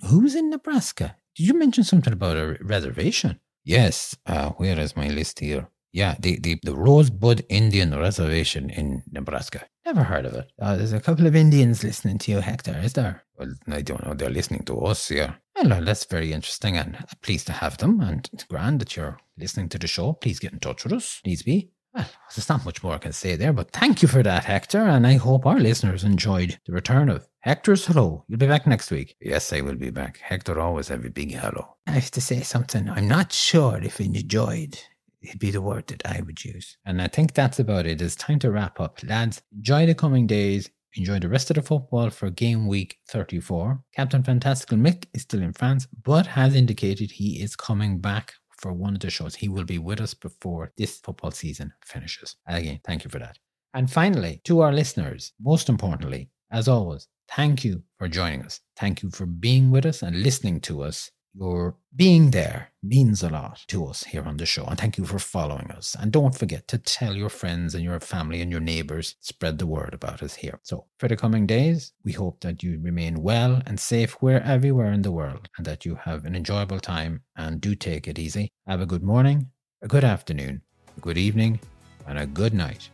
who's 0.08 0.35
in 0.35 0.50
Nebraska? 0.50 1.14
Did 1.37 1.46
you 1.46 1.54
mention 1.54 1.85
something 1.85 2.12
about 2.12 2.37
a 2.37 2.56
reservation? 2.62 3.38
Yes. 3.64 4.16
Uh, 4.26 4.50
where 4.52 4.78
is 4.78 4.96
my 4.96 5.08
list 5.08 5.40
here? 5.40 5.68
Yeah, 5.92 6.16
the, 6.18 6.38
the, 6.40 6.59
the 6.62 6.74
Rosebud 6.74 7.44
Indian 7.48 7.94
Reservation 7.94 8.70
in 8.70 9.02
Nebraska. 9.11 9.66
Never 9.85 10.02
heard 10.02 10.24
of 10.24 10.35
it. 10.35 10.50
Oh, 10.59 10.76
there's 10.76 10.92
a 10.92 11.00
couple 11.00 11.26
of 11.26 11.37
Indians 11.37 11.85
listening 11.85 12.18
to 12.18 12.31
you, 12.31 12.40
Hector, 12.40 12.78
is 12.83 12.94
there? 12.94 13.24
Well, 13.38 13.52
I 13.68 13.83
don't 13.83 14.05
know. 14.07 14.14
They're 14.14 14.31
listening 14.31 14.64
to 14.64 14.78
us, 14.81 15.11
yeah. 15.11 15.35
Well, 15.57 15.85
that's 15.85 16.07
very 16.07 16.33
interesting 16.33 16.76
and 16.76 16.96
pleased 17.20 17.46
to 17.48 17.52
have 17.52 17.76
them. 17.78 18.00
And 18.00 18.28
it's 18.33 18.44
grand 18.44 18.81
that 18.81 18.96
you're 18.96 19.18
listening 19.37 19.68
to 19.70 19.78
the 19.78 19.87
show. 19.87 20.14
Please 20.14 20.38
get 20.38 20.52
in 20.52 20.61
touch 20.61 20.85
with 20.85 20.94
us. 20.94 21.20
Needs 21.26 21.42
be. 21.42 21.70
Well, 21.94 22.09
there's 22.35 22.48
not 22.48 22.64
much 22.64 22.83
more 22.83 22.94
I 22.94 22.98
can 22.98 23.12
say 23.12 23.37
there, 23.37 23.52
but 23.52 23.70
thank 23.70 24.00
you 24.00 24.09
for 24.09 24.22
that, 24.22 24.44
Hector. 24.44 24.78
And 24.78 25.07
I 25.07 25.14
hope 25.14 25.44
our 25.44 25.61
listeners 25.61 26.05
enjoyed 26.05 26.59
the 26.64 26.72
return 26.72 27.11
of 27.11 27.28
Hector's 27.40 27.85
hello. 27.85 28.24
You'll 28.28 28.38
be 28.38 28.46
back 28.46 28.66
next 28.66 28.90
week. 28.90 29.14
Yes, 29.20 29.52
I 29.52 29.61
will 29.61 29.74
be 29.74 29.90
back. 29.90 30.18
Hector 30.18 30.59
always 30.59 30.88
have 30.88 31.05
a 31.05 31.11
big 31.11 31.33
hello. 31.33 31.76
I 31.87 31.90
have 31.92 32.11
to 32.12 32.20
say 32.22 32.40
something. 32.40 32.88
I'm 32.88 33.09
not 33.09 33.33
sure 33.33 33.78
if 33.83 33.98
he 33.98 34.07
enjoyed 34.07 34.78
It'd 35.22 35.38
be 35.38 35.50
the 35.50 35.61
word 35.61 35.87
that 35.87 36.04
I 36.04 36.20
would 36.20 36.44
use. 36.44 36.76
And 36.85 37.00
I 37.00 37.08
think 37.08 37.32
that's 37.32 37.58
about 37.58 37.87
it. 37.87 38.02
It's 38.02 38.16
time 38.16 38.38
to 38.40 38.50
wrap 38.50 38.80
up. 38.80 38.98
Lads, 39.04 39.42
enjoy 39.54 39.87
the 39.87 39.94
coming 39.94 40.26
days. 40.26 40.70
Enjoy 40.94 41.18
the 41.18 41.28
rest 41.28 41.50
of 41.50 41.56
the 41.56 41.62
football 41.62 42.11
for 42.11 42.28
game 42.28 42.66
week 42.66 42.98
34. 43.08 43.82
Captain 43.94 44.22
Fantastical 44.22 44.76
Mick 44.76 45.06
is 45.14 45.22
still 45.22 45.40
in 45.40 45.54
France, 45.54 45.87
but 46.02 46.26
has 46.26 46.54
indicated 46.54 47.11
he 47.11 47.40
is 47.40 47.56
coming 47.56 47.98
back 47.98 48.35
for 48.58 48.72
one 48.72 48.94
of 48.94 49.00
the 49.00 49.08
shows. 49.08 49.35
He 49.35 49.48
will 49.48 49.64
be 49.64 49.78
with 49.78 50.00
us 50.00 50.12
before 50.12 50.72
this 50.76 50.98
football 50.98 51.30
season 51.30 51.72
finishes. 51.85 52.37
Again, 52.46 52.80
thank 52.85 53.04
you 53.04 53.11
for 53.11 53.18
that. 53.20 53.38
And 53.74 53.90
finally, 53.90 54.42
to 54.44 54.61
our 54.61 54.72
listeners, 54.72 55.32
most 55.40 55.70
importantly, 55.70 56.28
as 56.50 56.68
always, 56.68 57.08
thank 57.30 57.64
you 57.64 57.82
for 57.98 58.06
joining 58.06 58.42
us. 58.42 58.61
Thank 58.76 59.02
you 59.02 59.11
for 59.11 59.24
being 59.24 59.70
with 59.70 59.87
us 59.87 60.02
and 60.02 60.22
listening 60.22 60.61
to 60.62 60.82
us 60.82 61.11
your 61.35 61.76
being 61.96 62.30
there 62.30 62.71
means 62.83 63.23
a 63.23 63.29
lot 63.29 63.62
to 63.68 63.87
us 63.87 64.05
here 64.05 64.25
on 64.25 64.37
the 64.37 64.47
show. 64.47 64.64
And 64.64 64.79
thank 64.79 64.99
you 64.99 65.05
for 65.05 65.18
following 65.18 65.71
us. 65.71 65.97
And 65.99 66.11
don't 66.11 66.37
forget 66.37 66.66
to 66.68 66.79
tell 66.79 67.14
your 67.14 67.29
friends 67.29 67.75
and 67.75 67.85
your 67.85 67.99
family 68.01 68.40
and 68.40 68.51
your 68.51 68.61
neighbors, 68.61 69.16
spread 69.21 69.59
the 69.59 69.66
word 69.66 69.95
about 69.95 70.23
us 70.23 70.35
here. 70.35 70.59
So, 70.62 70.87
for 70.99 71.09
the 71.09 71.16
coming 71.16 71.47
days, 71.47 71.92
we 72.05 72.12
hope 72.12 72.40
that 72.40 72.62
you 72.62 72.81
remain 72.83 73.23
well 73.23 73.62
and 73.66 73.79
safe 73.79 74.14
where 74.21 74.42
everywhere 74.42 74.92
in 74.92 75.03
the 75.03 75.12
world 75.12 75.49
and 75.57 75.66
that 75.66 75.85
you 75.85 75.95
have 75.95 76.25
an 76.25 76.35
enjoyable 76.35 76.81
time 76.81 77.23
and 77.37 77.61
do 77.61 77.75
take 77.75 78.09
it 78.09 78.18
easy. 78.18 78.53
Have 78.66 78.81
a 78.81 78.87
good 78.87 79.03
morning, 79.03 79.49
a 79.83 79.88
good 79.88 80.05
afternoon, 80.05 80.62
a 80.97 81.01
good 81.01 81.18
evening, 81.18 81.61
and 82.07 82.18
a 82.18 82.27
good 82.27 82.55
night. 82.55 82.88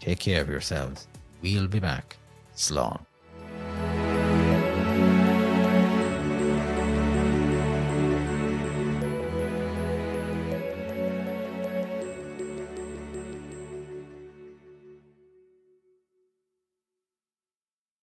Take 0.00 0.20
care 0.20 0.42
of 0.42 0.48
yourselves. 0.48 1.08
We'll 1.42 1.68
be 1.68 1.80
back. 1.80 2.16
Slán. 2.56 3.13